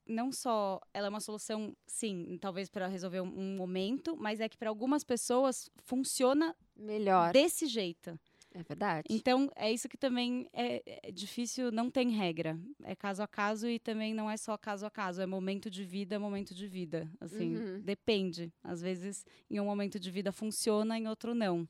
[0.08, 4.48] não só ela é uma solução, sim, talvez para resolver um, um momento, mas é
[4.48, 7.34] que para algumas pessoas funciona Melhor.
[7.34, 8.20] desse jeito.
[8.58, 9.06] É verdade.
[9.12, 12.60] Então, é isso que também é, é difícil, não tem regra.
[12.84, 15.84] É caso a caso e também não é só caso a caso, é momento de
[15.84, 17.08] vida, é momento de vida.
[17.22, 17.82] Assim, Uhum.
[17.82, 18.52] depende.
[18.64, 21.70] Às vezes, em um momento de vida funciona, em outro não.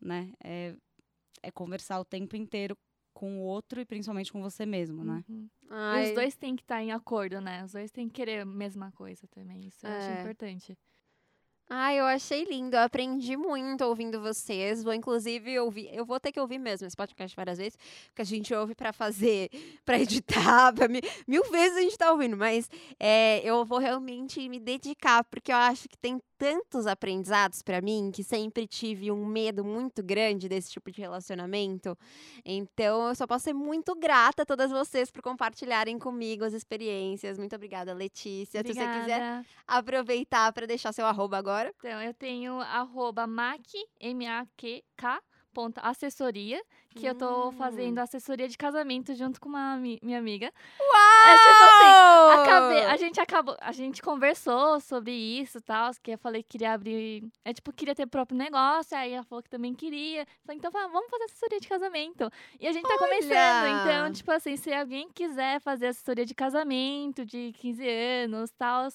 [0.00, 0.32] Né?
[0.42, 0.74] É,
[1.44, 2.76] é conversar o tempo inteiro
[3.14, 5.24] com o outro e principalmente com você mesmo, né?
[5.28, 5.48] Uhum.
[5.70, 7.64] E os dois têm que estar em acordo, né?
[7.64, 9.66] Os dois têm que querer a mesma coisa também.
[9.66, 10.20] Isso eu acho É.
[10.20, 10.76] importante.
[11.68, 12.76] Ai, eu achei lindo.
[12.76, 14.84] Eu aprendi muito ouvindo vocês.
[14.84, 15.90] Vou, inclusive, ouvir.
[15.92, 17.76] Eu vou ter que ouvir mesmo esse podcast várias vezes,
[18.08, 19.50] porque a gente ouve pra fazer,
[19.84, 24.48] pra editar, pra mi- mil vezes a gente tá ouvindo, mas é, eu vou realmente
[24.48, 29.24] me dedicar, porque eu acho que tem tantos aprendizados pra mim que sempre tive um
[29.26, 31.96] medo muito grande desse tipo de relacionamento.
[32.44, 37.38] Então, eu só posso ser muito grata a todas vocês por compartilharem comigo as experiências.
[37.38, 38.62] Muito obrigada, Letícia.
[38.62, 39.46] Se você quiser Obrigada.
[39.66, 41.72] aproveitar para deixar seu arroba agora.
[41.78, 43.60] Então, eu tenho arroba mac,
[44.00, 45.22] M-A-Q-K,
[45.56, 46.62] ponto, assessoria,
[46.94, 47.52] que eu tô Hum.
[47.52, 50.52] fazendo assessoria de casamento junto com uma minha amiga.
[50.78, 51.28] Uau!
[51.28, 56.10] É tipo assim, Acabei, a gente acabou, a gente conversou sobre isso e tal, que
[56.12, 59.48] eu falei que queria abrir, é tipo, queria ter próprio negócio, aí ela falou que
[59.48, 60.26] também queria.
[60.44, 62.30] Falei, então vamos fazer assessoria de casamento.
[62.60, 64.12] E a gente tá começando, então, Olha!
[64.12, 67.88] tipo assim, se alguém quiser fazer assessoria de casamento, de 15
[68.24, 68.88] anos, tal,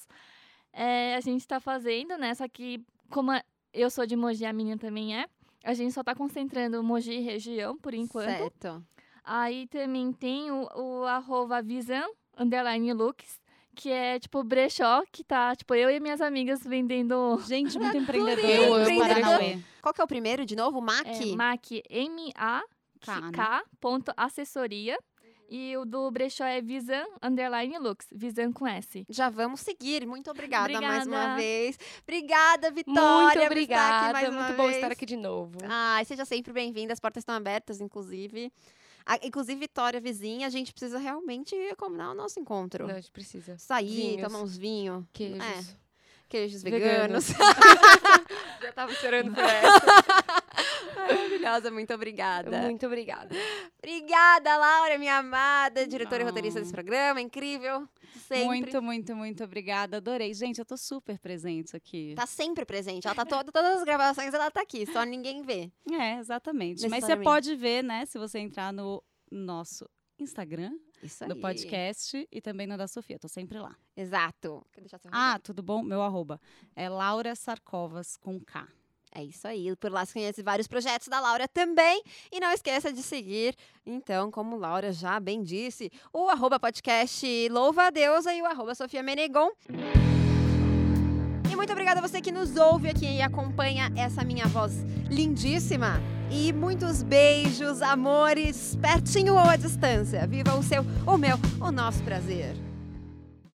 [0.74, 2.34] é, a gente tá fazendo, né?
[2.36, 3.32] Só que como
[3.74, 5.26] eu sou de Mogi, a menina também é,
[5.64, 8.26] a gente só tá concentrando Mogi e região, por enquanto.
[8.26, 8.84] Certo.
[9.24, 12.06] Aí também tem o, o arroba Visan,
[12.38, 13.40] underline looks,
[13.76, 18.44] que é tipo brechó, que tá, tipo, eu e minhas amigas vendendo Gente, muito empreendedor.
[18.46, 19.60] Eu do Paranauê.
[19.82, 20.82] Qual que é o primeiro, de novo?
[20.82, 21.06] Mac?
[21.06, 24.98] é, MAC, M-A-K, K, ponto assessoria.
[25.54, 29.06] E o do brechó é Visan, underline looks, Visan com S.
[29.10, 30.08] Já vamos seguir.
[30.08, 31.36] Muito obrigada, mais uma Obrigada.
[31.36, 31.78] vez.
[32.04, 33.42] Obrigada, Vitória.
[33.42, 34.14] Muito obrigada.
[34.14, 34.76] mais muito bom vez.
[34.78, 35.58] estar aqui de novo.
[35.66, 36.94] Ai, seja sempre bem-vinda.
[36.94, 38.50] As portas estão abertas, inclusive.
[39.06, 42.88] Ah, inclusive, Vitória, vizinha, a gente precisa realmente combinar o nosso encontro.
[42.88, 43.58] Não, a gente precisa.
[43.58, 44.22] Sair, Vinhos.
[44.32, 45.04] tomar uns vinhos.
[45.12, 45.42] Queijos.
[45.44, 45.76] É.
[46.30, 47.28] Queijos Veganos.
[47.28, 47.28] veganos.
[48.64, 49.82] Já tava esperando por essa.
[50.96, 52.62] Maravilhosa, muito obrigada.
[52.62, 53.36] Muito obrigada.
[53.78, 57.88] Obrigada, Laura, minha amada, diretora e roteirista desse programa, incrível.
[58.28, 58.46] Sempre.
[58.46, 59.98] Muito, muito, muito obrigada.
[59.98, 60.34] Adorei.
[60.34, 62.14] Gente, eu tô super presente aqui.
[62.16, 63.08] Tá sempre presente.
[63.08, 65.72] Ela tá toda, todas as gravações, ela tá aqui, só ninguém vê.
[65.92, 66.88] É, exatamente.
[66.88, 70.72] Mas você pode ver, né, se você entrar no nosso Instagram,
[71.02, 71.30] Isso aí.
[71.30, 73.18] do podcast e também no da Sofia.
[73.18, 73.76] Tô sempre lá.
[73.98, 74.66] Exato.
[74.72, 75.82] Quer deixar seu Ah, tudo bom?
[75.82, 76.40] Meu arroba
[76.76, 78.68] é Laura Sarcovas com K.
[79.14, 79.76] É isso aí.
[79.76, 82.02] Por lá você conhece vários projetos da Laura também.
[82.32, 83.56] E não esqueça de seguir,
[83.86, 88.76] então, como Laura já bem disse, o arroba podcast Louva a Deusa e o arroba
[88.76, 89.50] Sofia Menegon.
[91.52, 96.02] E muito obrigada a você que nos ouve aqui e acompanha essa minha voz lindíssima.
[96.30, 100.26] E muitos beijos, amores, pertinho ou à distância.
[100.26, 102.71] Viva o seu, o meu, o nosso prazer.